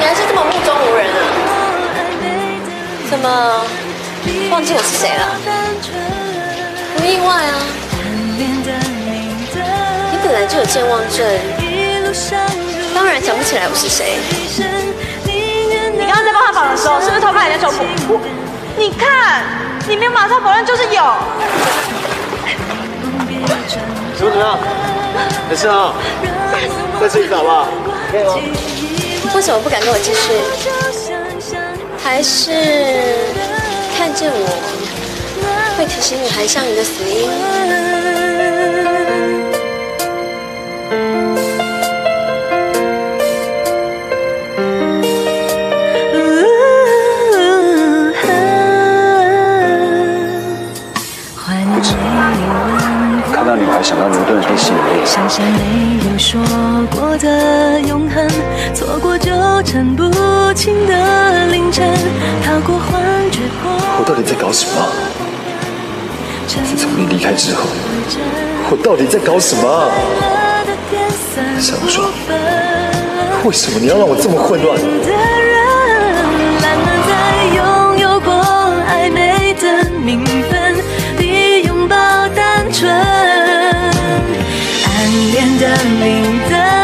[0.00, 1.20] 你还是这么目中无人啊？
[3.08, 3.24] 怎么
[4.50, 5.38] 忘记我是谁了？
[6.96, 7.91] 不意外啊。
[8.38, 11.26] 你本来就有健忘症，
[12.94, 14.18] 当然想不起来我是谁。
[15.92, 18.18] 你刚刚在帮他绑的时候，是不是偷看人家胸脯？
[18.76, 19.42] 你看，
[19.86, 21.02] 你没有马上否认，就是有。
[24.16, 24.58] 怎么怎么样？
[25.50, 25.92] 没事啊，
[27.00, 27.68] 再吃一次好不好？
[28.10, 28.34] 可以吗？
[29.34, 30.32] 为什么不敢跟我继续？
[32.02, 32.50] 还是
[33.96, 34.46] 看见我
[35.78, 38.21] 会提醒你韩香云的死因？
[53.82, 55.04] 想到牛顿被吸引力。
[55.04, 56.40] 想象没有说
[56.94, 58.28] 过的永恒，
[58.72, 59.32] 错过纠
[59.64, 60.04] 缠不
[60.54, 61.92] 清的凌晨，
[62.44, 63.02] 逃过幻
[63.32, 63.40] 觉
[63.98, 64.86] 我到底在搞什么？
[66.46, 67.62] 自从你离开之后，
[68.70, 69.90] 我到底在搞什么？
[71.58, 72.04] 小说，
[73.44, 74.78] 为什么你要让我这么混乱？
[81.64, 81.96] 拥抱
[82.34, 83.21] 单纯。
[85.12, 86.81] 恋的你的，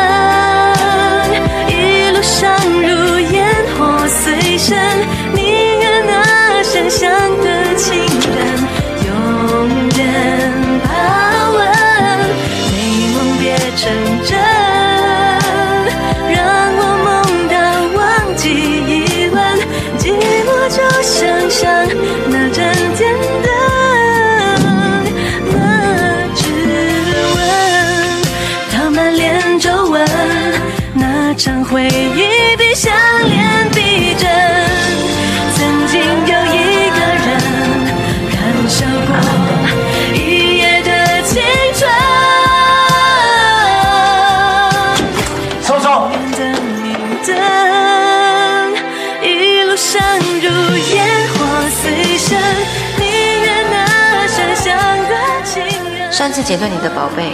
[56.48, 57.32] 剪断你的宝贝，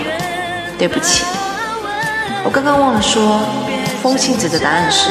[0.77, 1.25] 对不起，
[2.43, 3.39] 我刚刚忘了说，
[4.03, 5.09] 风信子的答案是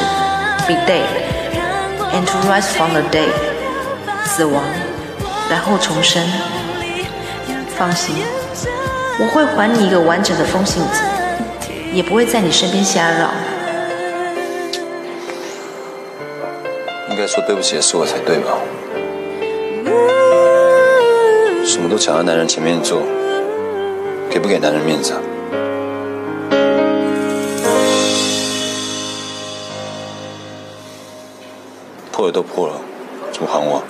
[0.66, 1.06] be dead
[2.12, 3.30] and to rise from the dead，
[4.26, 4.62] 死亡，
[5.48, 6.22] 然后重生。
[7.78, 8.14] 放心，
[9.18, 11.00] 我会还你一个完整的风信子，
[11.90, 13.30] 也不会在你身边瞎绕。
[17.08, 18.50] 应该说对不起的是我才对吧？
[21.64, 23.00] 什么都抢在男人前面做，
[24.34, 25.20] 给不给男人面子啊？
[32.10, 32.74] 破了都破了，
[33.30, 33.80] 怎么还我？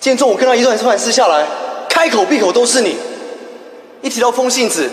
[0.00, 1.46] 今天中午跟他一段突然撕下来，
[1.88, 2.96] 开口闭口都是你。
[4.00, 4.90] 一提到风信子，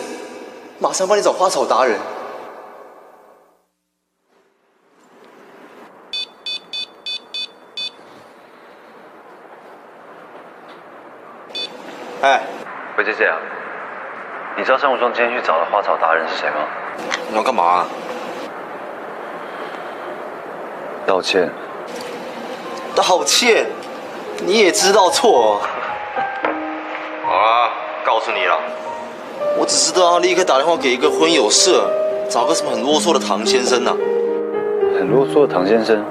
[0.78, 2.00] 马上帮你找花草达人。
[13.00, 13.38] 喂，姐姐啊，
[14.58, 16.56] 你知道张无双今天去找的花草达人是谁吗？
[17.30, 17.86] 你要干嘛、
[21.08, 21.50] 道歉。
[22.94, 23.66] 道歉？
[24.46, 25.62] 你也知道错、
[27.26, 27.72] 好啊，
[28.06, 28.60] 告诉你了。
[29.58, 31.90] 我只知道他立刻打电话给一个婚友社，
[32.30, 33.96] 找个什么很啰嗦的唐先生呐、
[35.00, 36.04] 很啰嗦的唐先生，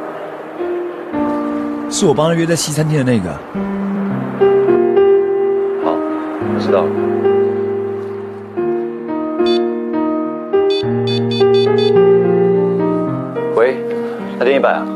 [1.90, 3.28] 是我帮他约在西餐厅的那个。
[6.68, 6.84] 知道。
[13.56, 13.78] 喂，
[14.38, 14.86] 来电一百啊，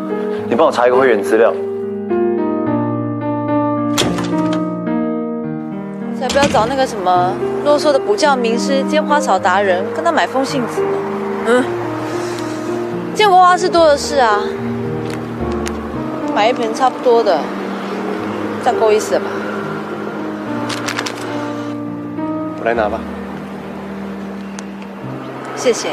[0.50, 1.50] 你帮我查一个会员资料。
[6.20, 7.32] 才不要找那个什么
[7.64, 10.88] 啰嗦的补教名师兼花草达人，跟他买风信子呢。
[11.46, 11.64] 嗯，
[13.14, 14.40] 见过花是多的是啊，
[16.34, 17.40] 买一盆差不多的，
[18.62, 19.26] 这样够意思了吧？
[22.62, 23.00] 我来拿吧。
[25.56, 25.88] 谢谢。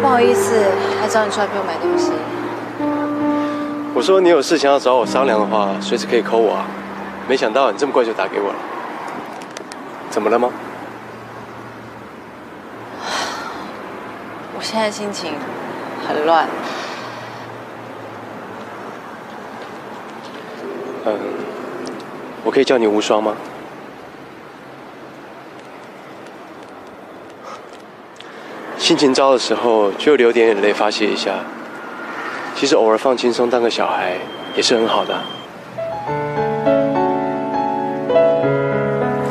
[0.00, 0.64] 不好意思，
[0.98, 2.12] 还找你出来陪我买东西。
[3.94, 6.64] 我说你有事情要找我商量的话，随时可以 call 我啊。
[7.28, 8.58] 没想到你这么快就打给我了，
[10.08, 10.48] 怎么了吗？
[14.56, 15.34] 我现在心情
[16.08, 16.46] 很乱。
[21.04, 21.18] 嗯，
[22.42, 23.34] 我可以叫你无双吗？
[28.82, 31.30] 心情糟的时候就流点眼泪发泄一下。
[32.56, 34.16] 其实偶尔放轻松当个小孩
[34.56, 35.22] 也是很好的啊。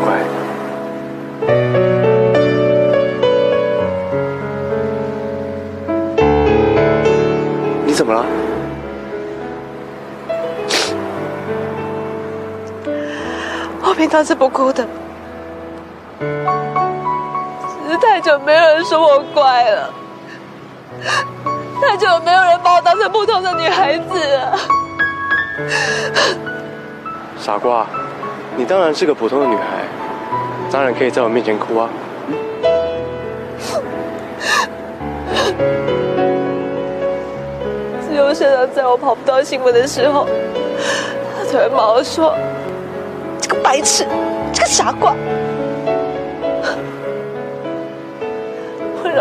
[0.02, 0.24] 乖。
[7.86, 8.26] 你怎么了？
[13.84, 14.88] 我平常是不哭的，
[18.22, 19.90] 久没有人说我乖了，
[21.82, 24.60] 太久没有人把我当成普通的女孩子了。
[27.40, 27.86] 傻瓜，
[28.56, 29.64] 你当然是个普通的女孩，
[30.72, 31.90] 当然可以在我面前哭啊。
[38.08, 40.28] 只有社长在我跑不到新闻的时候，
[41.38, 42.36] 他才会骂我说
[43.42, 44.06] ：“这个白痴，
[44.54, 45.16] 这个傻瓜，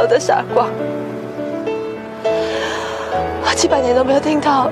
[0.00, 0.66] 我的傻瓜。”
[3.44, 4.70] 我几百年都没有听到。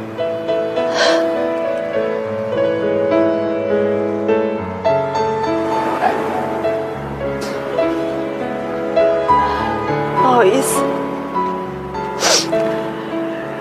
[10.17, 10.83] 不好意思，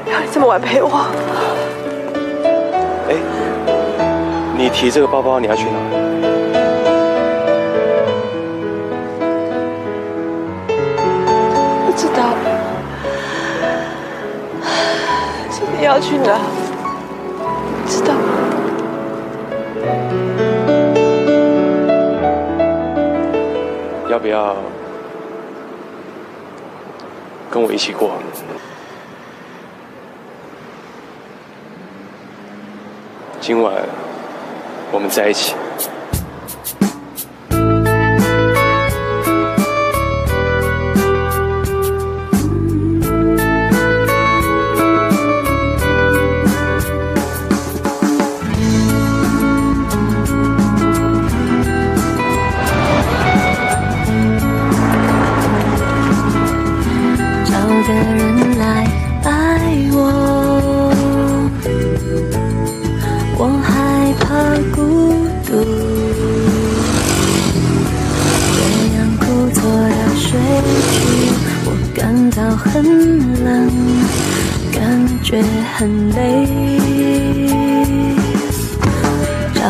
[0.09, 1.07] 让你这么晚陪我。
[3.09, 3.15] 哎，
[4.55, 6.26] 你提这个包包你要去哪？
[15.80, 16.39] 你要去哪？
[17.86, 18.15] 知道。
[24.09, 24.55] 要不要
[27.51, 28.13] 跟我一起过？
[33.39, 33.75] 今晚
[34.91, 35.53] 我们在一起。
[57.88, 58.85] 个人来
[59.23, 59.29] 爱
[59.93, 59.97] 我，
[63.38, 64.25] 我害怕
[64.75, 64.77] 孤
[65.45, 65.49] 独，
[68.57, 68.59] 这
[68.97, 70.27] 样故作到睡
[70.91, 70.95] 去，
[71.63, 72.75] 我感到很
[73.45, 73.47] 冷，
[74.73, 74.77] 感
[75.23, 75.41] 觉
[75.77, 75.79] 很
[76.09, 76.17] 累。
[79.53, 79.63] 找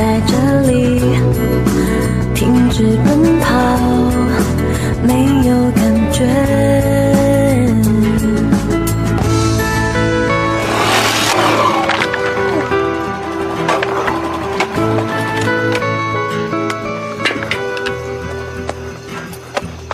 [0.00, 0.32] 在这
[0.62, 0.98] 里，
[2.34, 3.52] 停止奔跑，
[5.02, 6.24] 没有感觉。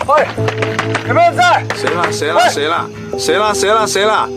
[0.05, 0.25] 喂，
[1.09, 1.65] 有没有人在？
[1.75, 2.07] 谁啦？
[2.09, 2.47] 谁啦？
[2.47, 2.87] 谁啦？
[3.19, 3.53] 谁啦？
[3.53, 3.85] 谁啦？
[3.85, 4.29] 谁啦？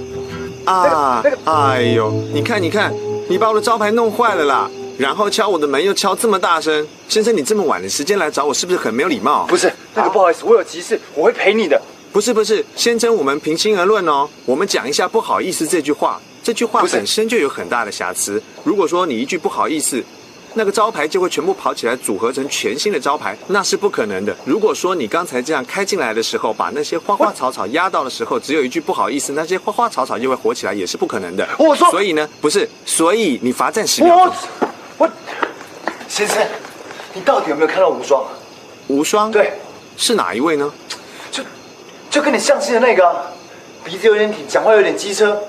[0.64, 1.22] 啊！
[1.44, 2.92] 哎呦，你看，你看，
[3.28, 4.68] 你把我的招牌弄坏了啦！
[5.00, 9.46] 然后敲我的门又敲这么大声，先生，你这么晚的时间来找我，是不是很没有礼貌？
[9.46, 11.80] 不是，那个不好意思，我有急事，我会陪你的。
[12.12, 18.42] 不是不是，先生，我们平心而论哦，我们讲一下不好意思这句话，这句话本身就有很大的瑕疵。
[18.62, 20.04] 如果说你一句不好意思，
[20.52, 24.36] 那个招牌就会全部跑起来组合成全新的招牌，那是不可能的。
[24.44, 31.48] 如果说你刚才这样开进来的时候，把那些花花草草压到的时候，只有一句不好意思，那些花花草草就会活起来，也是不可能的。
[31.58, 34.34] 我说，所以呢，不是，所以你罚站十秒钟。
[35.00, 35.08] 我，
[36.08, 36.36] 先生，
[37.14, 38.22] 你到底有没有看到无双？
[38.88, 39.30] 无双？
[39.30, 39.54] 对，
[39.96, 40.70] 是哪一位呢？
[41.30, 41.42] 就
[42.10, 43.32] 就跟你相亲的那个啊，
[43.82, 45.40] 鼻子有点挺，讲话有点机车，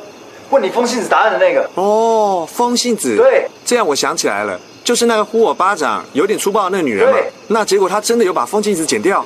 [0.52, 1.70] 问你风信子答案的那个。
[1.76, 3.18] 哦，风信子。
[3.18, 7.20] 对，这样我想起来了，就是那个呼我巴掌、有点粗暴的那个女人嘛。
[7.49, 9.26] 那结果她真的有把风信子剪掉。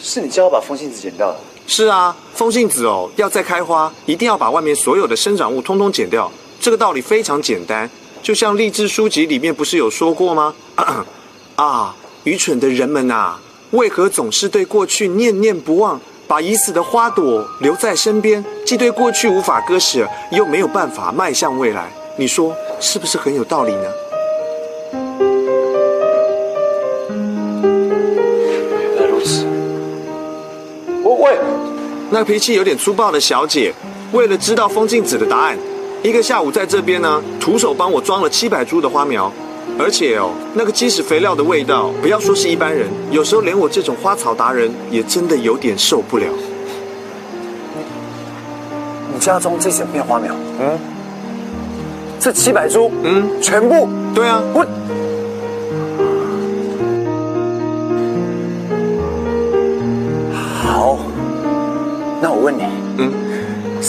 [0.00, 1.36] 是你叫我把风信子剪掉的。
[1.68, 6.28] 是啊，风信子哦，要再开花，一定要把外面所有的生长物通通剪掉。
[6.60, 7.88] 这个道理非常简单，
[8.22, 10.54] 就像励志书籍里面不是有说过吗？
[11.56, 11.94] 啊，
[12.24, 13.40] 愚蠢的人们呐、啊，
[13.70, 21.90] 为何总是对过去念念不忘，把已死的花朵留在身边，既对过去无法割舍，又没有办法迈向未来？
[22.16, 23.84] 你说是不是很有道理呢？
[28.72, 29.46] 原来如此。
[31.02, 31.38] 我喂，
[32.10, 33.72] 那脾气有点粗暴的小姐，
[34.12, 35.58] 为了知道风镜子的答案，
[36.02, 39.32] 一个下午在这边呢，徒手帮我装了七百株的花苗，
[39.78, 46.26] 而且哦，那个鸡屎肥料的味道，不要说是一般人，有时候连我这种花草达人也真的有点受不了。
[49.12, 50.78] 你家中这整片花苗，嗯，
[52.20, 54.64] 这七百株，嗯，全部，对啊，我。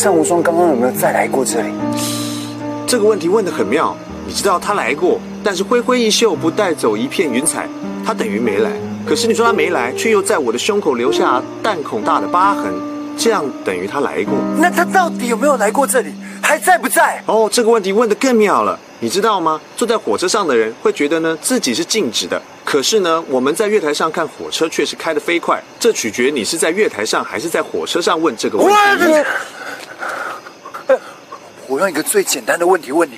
[0.02, 1.74] 单无双刚刚有没有再来过这里？
[2.88, 3.96] 这个问题问得很妙。
[4.26, 7.68] 你知道他来过，但是挥挥衣袖不带走一片云彩，
[8.06, 8.72] 他等于没来。
[9.06, 12.72] 可是你说他没来，却又在我的胸口留下弹孔大的疤痕，
[13.18, 14.36] 这样等于他来过。
[14.58, 16.14] 那他到底有没有来过这里？
[16.42, 17.22] 还在不在？
[17.26, 18.80] 哦，这个问题问得更妙了。
[19.00, 19.60] 你知道吗？
[19.76, 25.60] 坐在火车上的人会觉得呢自己是静止的，可是呢我们在月台上看火车却是开得飞快。
[25.80, 28.74] 这取决你是在月台上还是在火车上问这个问题。
[31.70, 33.18] 我用一个最简单的问题问你。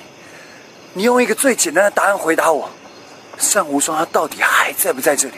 [0.92, 2.68] 你用一个最简单的答案回答我：
[3.54, 5.34] 单无双他到底还在不在这里？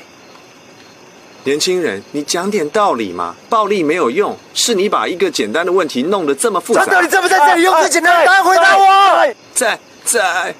[1.44, 3.36] 年轻人，你讲点道理嘛！
[3.48, 6.84] 暴力没有用，是你把一个简单的问题弄得这么复杂。
[6.84, 7.62] 他到底在不在这里？
[7.62, 9.34] 用最简单的答案回答我。
[9.54, 10.54] 在在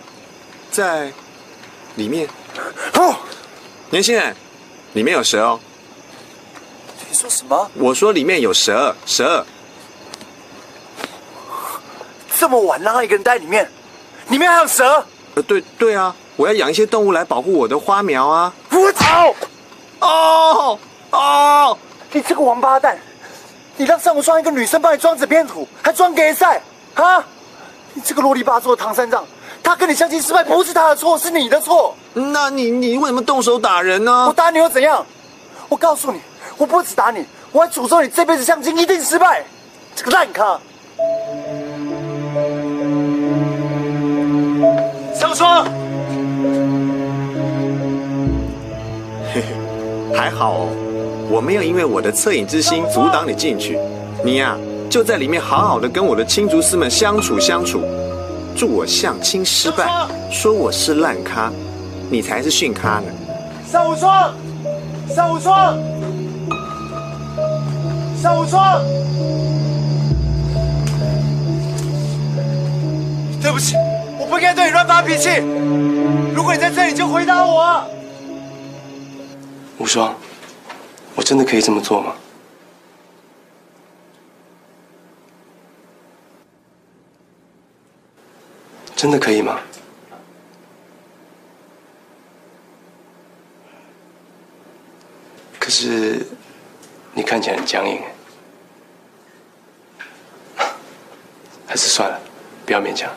[0.71, 1.13] 在
[1.97, 2.29] 里面。
[2.93, 3.17] 哦，
[3.91, 4.37] 年轻人，
[4.93, 5.59] 里面有蛇哦。
[7.11, 7.69] 你说什么？
[7.75, 9.45] 我说里面有蛇，蛇。
[12.45, 13.67] 这么晚让他一个人待里面？
[14.29, 15.03] 里面还有蛇？
[15.35, 18.53] 呃，对对啊，我要养一些动物来保护我的花苗啊！
[18.71, 19.35] 我操！
[20.01, 20.79] 哦
[21.11, 21.79] 哦！
[22.13, 22.99] 你这个王八蛋！
[23.79, 26.61] 你让上午双一个女生帮你装纸片土，还装给赛
[26.93, 27.25] 啊！
[27.95, 29.25] 你这个啰里吧嗦的唐三藏，
[29.63, 31.97] 他跟你相亲失败不是他的错，是你的错。
[32.13, 34.27] 那你你为什么动手打人呢？
[34.29, 35.03] 我打你又怎样？
[35.71, 36.21] 我告诉你，
[36.59, 39.43] 我不止打你，我还诅咒你这辈子相亲一定失败！
[39.97, 40.61] 这个烂咖！
[45.35, 45.65] 双，
[49.33, 50.69] 嘿嘿，还好哦，
[51.29, 53.77] 我没有因为我的恻隐之心阻挡你进去，
[54.25, 54.57] 你呀
[54.89, 57.81] 就在里面好好的跟我的青竹师们相处相处。
[58.57, 59.89] 祝我相亲失败，
[60.31, 61.51] 说我是烂咖，
[62.09, 63.07] 你才是逊咖呢。
[63.73, 64.33] 单无双，
[65.17, 65.77] 单无双，
[68.23, 68.81] 单无双，
[73.43, 73.75] 对不起。
[74.35, 75.29] 不应该对你乱发脾气。
[76.35, 77.89] 如果你在这里，就回答我。
[79.79, 80.13] 无双，
[81.15, 82.17] 我真的可以这么做吗？
[88.97, 89.61] 真的可以吗？
[95.61, 96.27] 可是
[97.13, 98.03] 你看起来很僵硬，
[101.69, 102.19] 还是算了，
[102.67, 103.09] 不要勉强。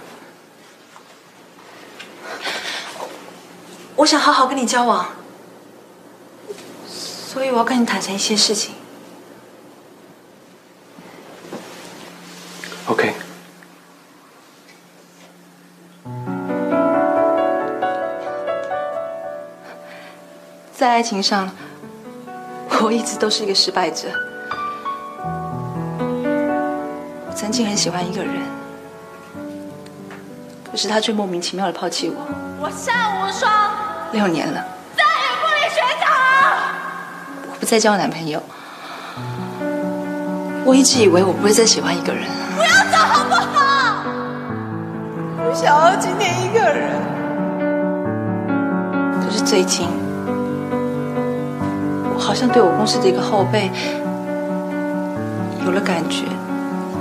[3.97, 5.07] 我想好好跟你交往，
[6.87, 8.75] 所以我要跟你坦诚一些事情。
[12.85, 13.15] OK。
[20.71, 21.49] 在爱情上，
[22.83, 24.09] 我一直都是一个失败者。
[27.27, 28.43] 我曾经很喜欢一个人，
[30.69, 32.15] 可是他却莫名其妙的抛弃我。
[32.61, 33.86] 我单无双。
[34.11, 34.63] 六年了，
[34.95, 36.09] 再也不理学长。
[37.51, 38.41] 我不再交男朋友。
[40.65, 42.23] 我一直以为我不会再喜欢一个人。
[42.55, 44.03] 不要走好不好？
[45.45, 46.89] 我想要今天一个人。
[49.23, 49.87] 可是最近，
[52.13, 53.71] 我好像对我公司的一个后辈
[55.65, 56.23] 有了感觉。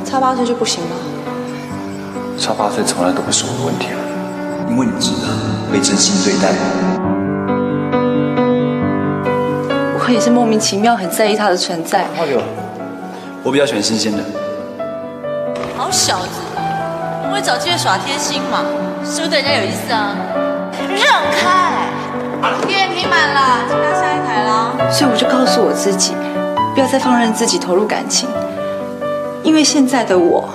[0.04, 0.96] 差八岁就不行吗？
[2.38, 3.98] 差八岁从来都不是我的问题了，
[4.68, 5.26] 因为你值得
[5.72, 6.54] 被真心对待。
[10.07, 12.04] 我也是莫名其妙很在意他的存在。
[12.16, 12.40] 花哥，
[13.42, 14.22] 我比较喜欢新鲜的。
[15.76, 16.28] 好小子，
[17.24, 18.64] 不会找机会耍贴心嘛？
[19.04, 20.14] 是不是对人家有意思啊？
[20.78, 21.88] 让开！
[22.68, 24.92] 电瓶满了，请到下一台了。
[24.92, 26.14] 所以我就告诉我自己，
[26.72, 28.28] 不要再放任自己投入感情，
[29.42, 30.48] 因为现在的我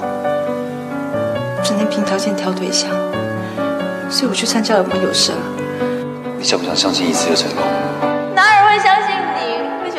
[1.61, 2.89] 只能凭条件挑对象，
[4.09, 5.33] 所以我去参加了朋友社。
[6.37, 7.65] 你想不想相信一次就成功？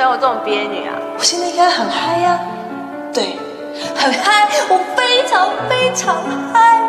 [0.08, 2.38] 我这种憋女啊，我现在应该很嗨呀，
[3.12, 3.36] 对，
[3.94, 6.22] 很嗨，我非常非常
[6.52, 6.80] 嗨。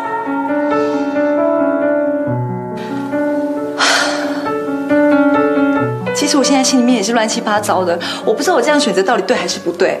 [6.14, 10.00] 其实我现在心里面也是乱七八糟的，我不知道我这样选择到底对还是不对。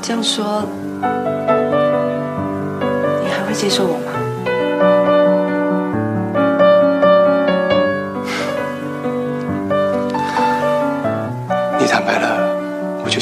[0.00, 0.62] 这样说，
[3.22, 4.17] 你还会接受我吗？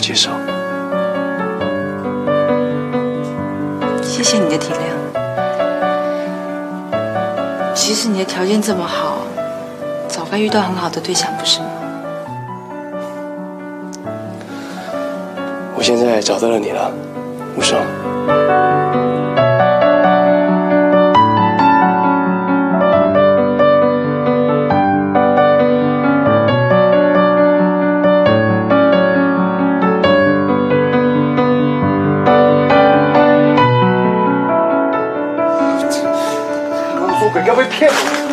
[0.06, 0.30] 接受。
[4.00, 4.76] 谢谢你的体谅。
[7.74, 9.18] 其实你的条件这么好，
[10.06, 11.66] 早该遇到很好的对象，不是吗？
[15.74, 16.88] 我现在找到了你了，
[17.56, 17.82] 无双。
[37.36, 38.25] 鬼该不会骗你？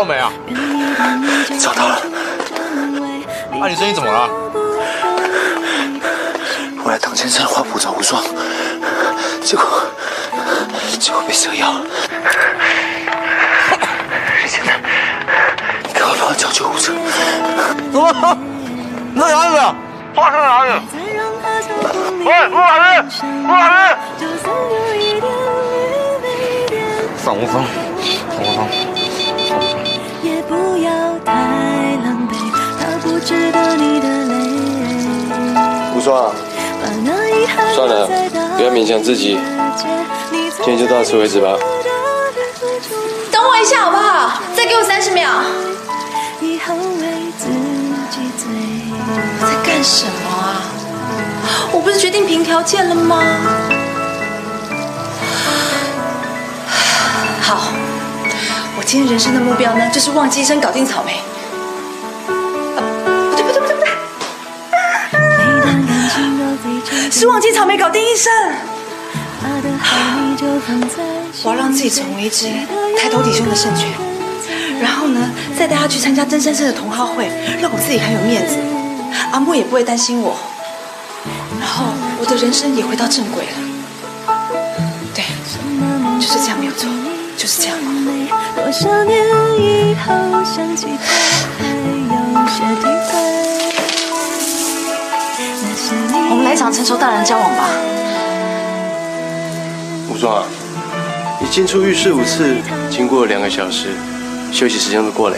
[0.00, 0.32] 到没啊？
[38.80, 39.38] 勉强自己，
[40.64, 41.54] 今天就到此为止吧。
[43.30, 44.40] 等我一下好不好？
[44.56, 45.28] 再给我三十秒。
[46.40, 47.50] 以后为自
[48.10, 48.48] 己醉。
[49.38, 50.64] 在干什么啊？
[51.72, 53.22] 我不是决定凭条件了吗？
[57.42, 57.68] 好，
[58.78, 61.12] 我今天人生的目标呢，就是忘记一生搞定草莓。
[61.12, 62.80] 啊
[63.30, 63.82] 不对不对不对不
[66.88, 68.32] 对，是忘记草莓搞定医生。
[71.42, 72.46] 我要让自己成为一只
[72.98, 73.88] 抬头挺胸的圣犬，
[74.80, 78.56] 然后呢，再带他去参加真先生的同好会，让我自己很有面子，
[79.32, 80.36] 阿莫也不会担心我，
[81.58, 81.86] 然后
[82.18, 83.52] 我的人生也回到正轨了。
[85.14, 85.24] 对，
[86.20, 86.88] 就是这样没有错，
[87.36, 87.76] 就是这样。
[96.30, 97.68] 我们来场成熟大人交往吧。
[100.08, 100.44] 无双啊，
[101.42, 102.56] 你进出浴室五次，
[102.90, 103.88] 经过两个小时，
[104.52, 105.36] 休息时间都过了，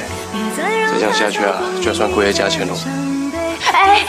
[0.57, 2.75] 再这样下去啊，就要算过夜加钱喽。
[3.73, 4.05] 哎，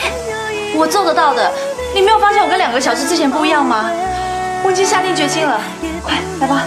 [0.74, 1.52] 我做得到的。
[1.94, 3.88] 你没有发现我跟两个小时之前不一样吗？
[4.64, 5.60] 我已经下定决心了。
[6.02, 6.64] 快来吧，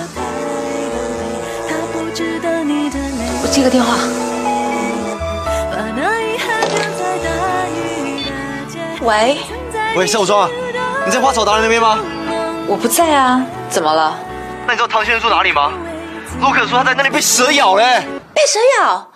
[3.43, 3.97] 我接个电话。
[9.01, 9.37] 喂，
[9.95, 10.49] 喂，是无双啊，
[11.05, 11.99] 你在花草达人那边吗？
[12.65, 14.15] 我不在啊，怎么了？
[14.67, 15.71] 那你知道唐先生住哪里吗？
[16.41, 18.01] 陆可说他在那里被蛇咬了、欸。
[18.33, 19.09] 被蛇咬？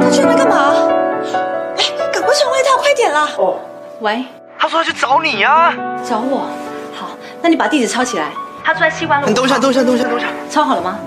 [0.00, 0.74] 他去那边干嘛？
[1.78, 3.28] 哎，赶快穿外套，快点啦！
[3.38, 3.60] 哦，
[4.00, 4.24] 喂，
[4.58, 5.72] 他说他去找你呀、
[6.04, 6.48] 找我？
[6.92, 7.10] 好，
[7.40, 8.32] 那你把地址抄起来。
[8.64, 9.28] 他住在西关路。
[9.28, 10.26] 你等一下，等一下，等一下，等一下。
[10.50, 10.98] 抄好了吗？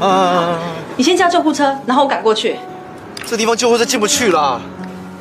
[0.00, 0.58] 啊啊啊啊！
[0.96, 2.58] 你先叫救护车，然后我赶过去。
[3.24, 4.60] 这地方救护车进不去了。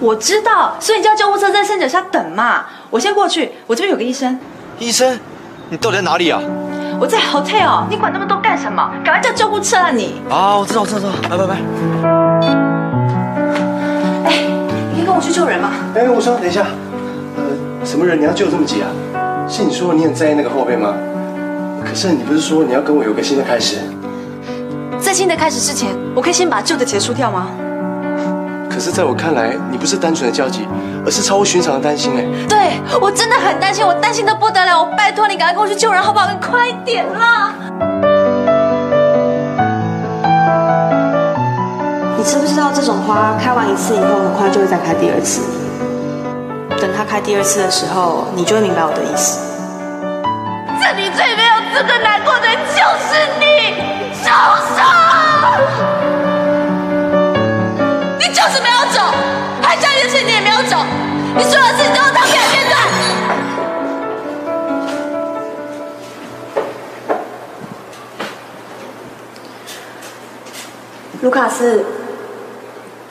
[0.01, 2.65] 我知道，所以你叫救护车在山脚下等嘛。
[2.89, 4.37] 我先过去，我这边有个医生。
[4.77, 5.17] 医生，
[5.69, 6.41] 你到底在哪里啊？
[6.99, 8.89] 我在 hotel，你管那么多干什么？
[9.03, 10.21] 赶快叫救护车啊你！
[10.29, 11.11] 啊，我知道，我知道，知道。
[11.29, 11.55] 拜拜拜。
[14.25, 14.39] 哎，
[14.91, 15.69] 你可以跟我去救人吗？
[15.95, 16.65] 哎，我说，等一下，
[17.37, 17.43] 呃，
[17.85, 18.87] 什么人你要救这么急啊？
[19.49, 20.93] 是你说你很在意那个后辈吗？
[21.85, 23.77] 可是你不是说你要跟我有个新的开始？
[24.99, 27.47] 在新的开始之前，我可以先把旧的结束掉吗？
[28.73, 30.67] 可是在我看来，你不是单纯的焦急，
[31.05, 32.25] 而是超乎寻常的担心哎。
[32.49, 34.81] 对，我真的很担心，我担心的不得了。
[34.81, 36.27] 我拜托你赶快跟我去救人，好不好？
[36.27, 37.53] 你快点啦！
[42.17, 45.43] 你知不知道这种花开完一次以后，很快就会再开第二次？
[46.81, 49.39] 等它开第二次的时候，你就会明白我的意思。
[50.81, 53.45] 这里最没有资格难过的就是你，
[54.23, 54.31] 小
[54.75, 55.92] 手。
[61.35, 62.75] 你所有的事情都是当面面对。
[71.21, 71.85] 卢卡斯，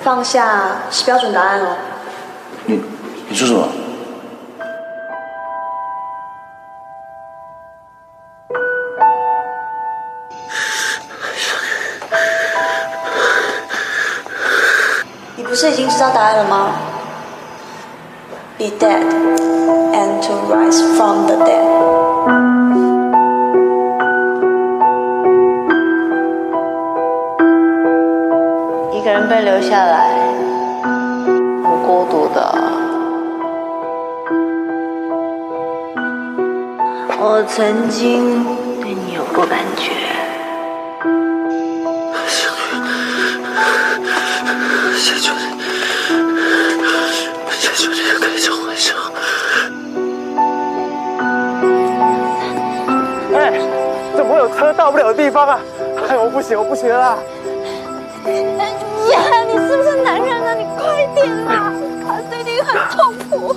[0.03, 1.77] 放下是标准答案哦。
[2.67, 2.81] 你
[3.29, 3.67] 你说什么？
[37.63, 38.45] 曾经
[38.81, 39.93] 对你有过感觉，
[44.99, 45.47] 谢主任，
[47.53, 48.97] 谢主任可以做回手。
[53.33, 53.53] 哎，
[54.17, 55.61] 怎么会有车到不了的地方啊？
[56.09, 57.17] 哎，我不行，我不行了啦！
[58.27, 60.53] 呀，你是不是男人啊？
[60.55, 61.73] 你快点啦！
[62.05, 63.55] 卡斯一定很痛苦，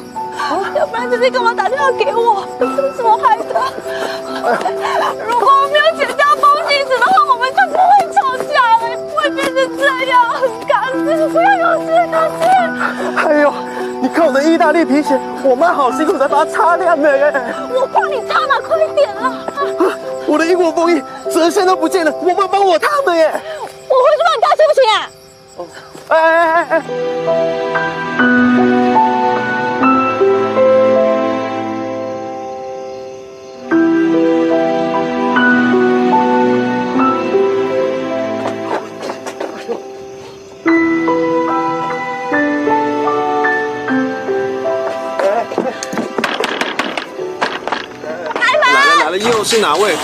[0.75, 2.45] 要不然直接干嘛打电话给我？
[2.59, 3.24] 都是我害的。
[5.27, 8.17] 如果我没有剪掉风信子的话，我们就不会吵
[8.51, 10.13] 架了，不会变成这样。
[10.67, 12.33] 卡斯，不要有事，卡斯。
[13.27, 13.53] 哎呦，
[14.01, 17.33] 你看我的意大利皮鞋，我妈好辛苦才把它擦亮的耶！
[17.73, 19.33] 我帮你擦嘛，快点啊！
[20.27, 21.01] 我的英国风衣
[21.31, 23.31] 折线都不见了，我妈帮我烫的耶！
[23.87, 25.09] 我回去帮你擦，行不行啊？
[26.07, 26.83] 哎哎哎
[27.27, 27.64] 哎！
[49.45, 49.95] 是哪位？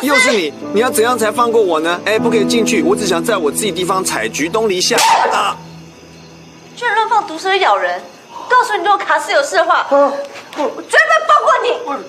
[0.00, 2.00] 又是你，你要怎样才放过我呢？
[2.04, 4.96] 哎，不可以进去，我只想在我自己地方采菊东篱下。
[5.32, 5.56] 啊！
[6.76, 8.00] 居然乱放毒蛇咬人！
[8.48, 9.98] 告诉你，如果卡斯有事的话，我
[10.56, 12.02] 绝对不放过你。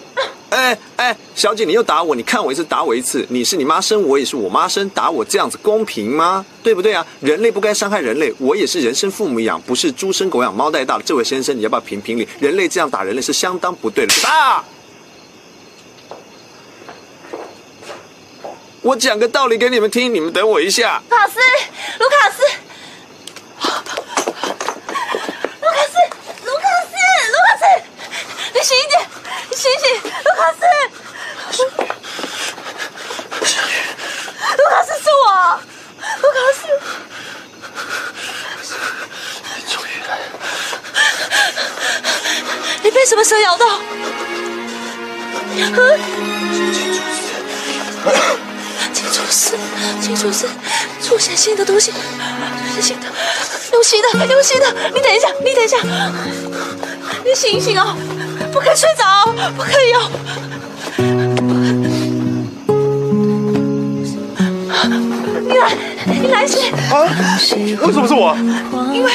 [0.52, 6.46] 哎哎，小姐，你又打我，你看我一次打我一次，你是你妈生，我也是我妈生，打我这样子公平吗？
[6.62, 7.04] 对不对啊？
[7.22, 11.04] 人类不该伤害人类，我也是人生父母养，不是猪生狗养，猫带大的。
[11.04, 12.28] 这位先生，你要不要评评理？
[12.40, 14.14] 人类这样打人类是相当不对的。
[14.22, 14.64] 打！
[18.84, 21.02] 我讲个道理给你们听，你们等我一下。
[21.10, 21.40] 卡斯，
[22.00, 22.44] 卢卡斯，
[25.62, 25.94] 卢卡斯，
[26.44, 26.92] 卢卡斯，
[27.32, 27.64] 卢卡斯，
[28.54, 29.00] 你醒一点，
[29.50, 30.60] 你醒醒，卢卡斯，
[34.58, 35.26] 卢卡斯是我，
[36.22, 36.62] 卢卡斯，
[39.74, 40.22] 终于来了。
[42.84, 43.80] 你被什么蛇咬到？
[45.56, 45.64] 请
[49.24, 49.56] 出事，
[50.02, 50.48] 请出事，
[51.02, 51.98] 出现新的东西，出
[52.76, 53.08] 现新的，
[53.72, 55.78] 有新的，有新的，你等一下，你等一下，
[57.24, 57.96] 你醒一醒哦，
[58.52, 60.12] 不可以睡着哦，不可以哦。
[65.42, 65.72] 你来，
[66.06, 66.74] 你来先。
[66.74, 67.08] 啊？
[67.82, 68.36] 为什么是我？
[68.94, 69.12] 因为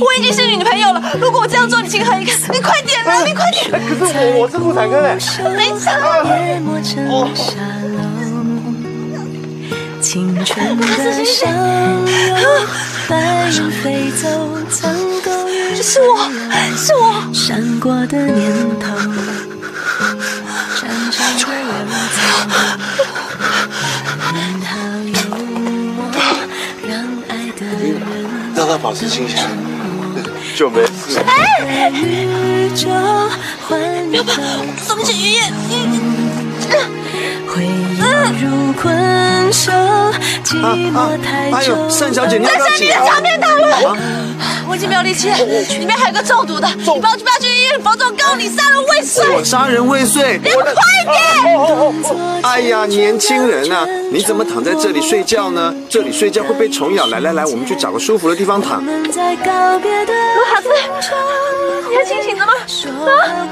[0.00, 1.02] 我已经是你女朋友了。
[1.20, 2.38] 如果我这样做，你情何以堪？
[2.52, 3.70] 你快点啦，你快点！
[3.72, 5.14] 哎，可是我我是妇产科的。
[5.56, 5.90] 没事。
[7.08, 7.28] 哦。
[10.00, 12.66] 青春的笑容，
[13.06, 14.28] 白云飞走，
[14.70, 14.82] 曾
[15.82, 16.16] 是我，
[16.76, 18.86] 是我闪过的念头，
[20.76, 21.68] 长长的流
[22.16, 22.18] 走，
[25.06, 25.14] 幽
[25.94, 25.98] 默，
[26.88, 26.90] 让
[27.28, 27.80] 爱的人
[28.56, 29.36] 让他保持清醒，
[30.56, 31.18] 就没事。
[31.26, 32.88] 哎，宇宙
[33.68, 33.78] 环
[34.10, 34.22] 绕，
[34.82, 35.40] 松起于叶。
[37.48, 38.00] 回忆
[38.42, 39.72] 如困兽，
[40.44, 41.56] 寂寞太久。
[41.56, 42.86] 哎呦，单小姐，你要不要紧？
[42.86, 43.96] 你的插片烫了，
[44.68, 47.46] 我已经没有力气了，里面还有个中毒的，你帮我去，不要去
[47.80, 49.28] 医院，否则我告你杀人未遂。
[49.30, 50.38] 我杀人未遂？
[50.42, 50.76] 你快点！
[52.42, 55.74] 哎呀，年轻人啊，你怎么躺在这里睡觉呢？
[55.88, 57.06] 这里睡觉会被虫咬。
[57.06, 58.84] 来来来，我们去找个舒服的地方躺。
[58.84, 60.68] 卢卡斯，
[61.88, 62.52] 你还清醒的吗？
[62.52, 63.48] 啊！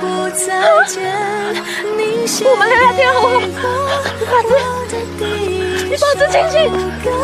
[2.45, 3.33] 我们聊聊天好不好？
[4.21, 4.49] 卢卡斯，
[6.09, 6.15] 我
[6.51, 6.57] 是，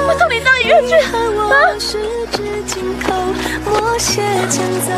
[0.07, 0.93] 我送你到医院去。
[0.95, 1.53] 啊！
[1.79, 2.73] 指紧
[3.03, 3.07] 扣，
[3.65, 4.21] 默写
[4.51, 4.89] 前奏，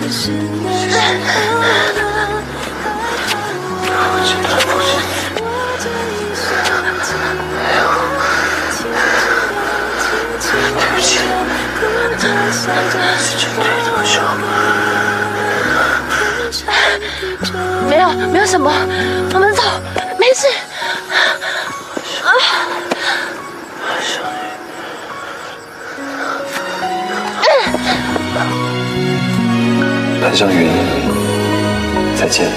[0.00, 0.30] 可是
[0.62, 0.66] 那
[17.88, 18.70] 没有，没有什么，
[19.32, 19.62] 我们走，
[20.18, 20.46] 没事。
[22.24, 22.30] 啊！
[30.26, 30.66] 潘香云，
[32.16, 32.50] 再见。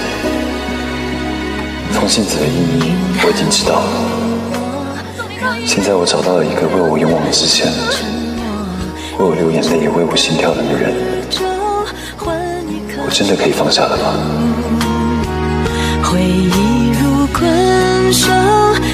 [1.92, 3.86] 风信子的意义我已经知道了。
[5.64, 7.68] 现在我找到了一个为我勇往直前、
[9.20, 10.92] 为我流眼泪也为我心跳的女人，
[13.06, 14.14] 我真的可以放下了吗？
[16.02, 18.32] 回忆如困兽，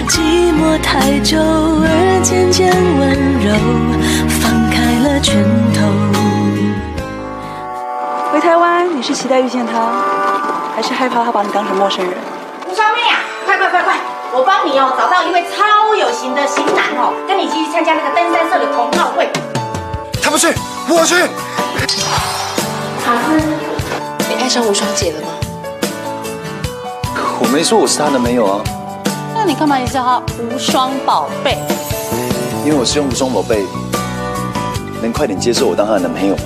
[0.06, 2.70] 寂寞太久而渐渐
[3.00, 3.08] 温
[3.40, 3.56] 柔，
[4.28, 6.05] 放开了拳头。
[8.46, 9.72] 回台湾，你是期待遇见他，
[10.72, 12.14] 还是害怕他把你当成陌生人？
[12.70, 13.96] 吴双妹啊，快快快快，
[14.32, 19.28] 我帮你哦找到一位超有型的型男哦，跟你一起去参加那个登山社的同好会。
[20.22, 20.54] 他不去，
[20.88, 21.16] 我去。
[23.04, 23.42] 卡斯，
[24.28, 25.28] 你爱上吴双姐了吗？
[27.40, 28.62] 我没说我是她男朋友啊，
[29.34, 31.58] 那你干嘛也叫她无双宝贝？
[32.64, 33.66] 因为我是用无双宝贝，
[35.02, 36.42] 能快点接受我当她的男朋友吗？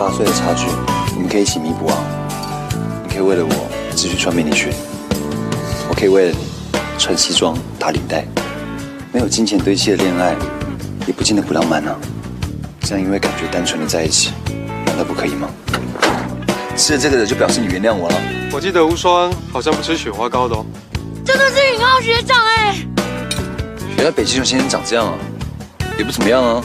[0.00, 0.64] 八岁的差距，
[1.14, 1.94] 我们可以一起弥补啊！
[3.04, 3.52] 你可以为了我
[3.94, 4.72] 继续穿迷你裙，
[5.90, 6.38] 我可以为了你
[6.98, 8.24] 穿西装打领带。
[9.12, 10.34] 没有金钱堆砌的恋爱，
[11.06, 11.94] 也不见得不浪漫啊！
[12.80, 14.32] 这样因为感觉单纯的在一起，
[14.86, 15.50] 难道不可以吗？
[16.78, 18.16] 吃了这个的就表示你原谅我了。
[18.52, 20.64] 我记得无双好像不吃雪花膏的哦。
[21.26, 22.74] 真的是尹浩学长哎，
[23.98, 25.12] 原来北极熊先生长这样啊，
[25.98, 26.64] 也不怎么样啊。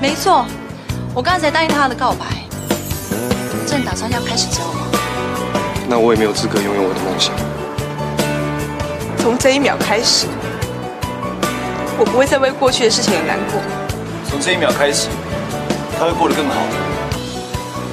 [0.00, 0.46] 没错，
[1.16, 2.26] 我刚才答应他的告白，
[3.68, 4.74] 正打算要开始交往。
[5.88, 7.32] 那我也没有资格拥有我的梦想。
[9.18, 10.26] 从这一秒开始，
[11.96, 13.62] 我不会再为过去的事情而难过。
[14.28, 15.06] 从这一秒开始，
[15.96, 16.66] 他会过得更好，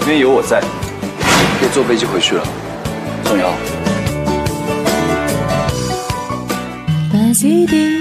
[0.02, 0.60] 因为有我在，
[1.60, 2.44] 可以坐飞机回去了。
[3.26, 3.54] 宋瑶，
[7.14, 8.01] 把 CD，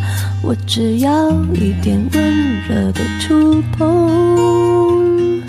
[0.43, 5.41] 我只要一点温热的触碰。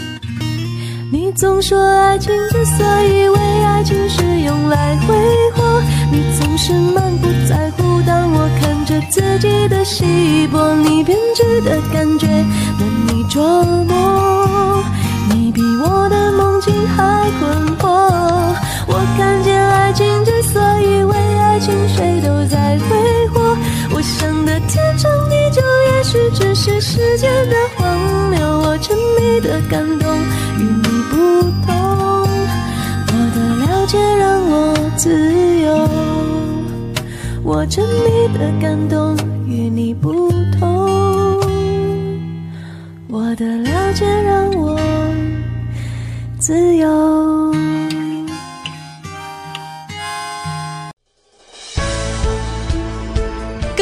[1.11, 5.15] 你总说爱情之所以为爱情是用来挥
[5.55, 8.03] 霍，你总是满不在乎。
[8.07, 14.85] 当我看着自己的稀薄，你编织的感觉难以捉摸。
[15.31, 17.89] 你比我的梦境还困惑。
[18.87, 23.22] 我看见爱情之所以为爱情，谁都在挥霍。
[24.73, 28.41] 天长地久，也许只是时间的荒谬。
[28.63, 30.17] 我沉迷的感动
[30.59, 32.27] 与你不同，
[33.07, 33.37] 我的
[33.67, 35.11] 了解让我自
[35.61, 35.87] 由。
[37.45, 39.15] 我沉迷的感动
[39.47, 41.39] 与你不同，
[43.09, 44.81] 我的了解让我
[46.41, 47.62] 自由。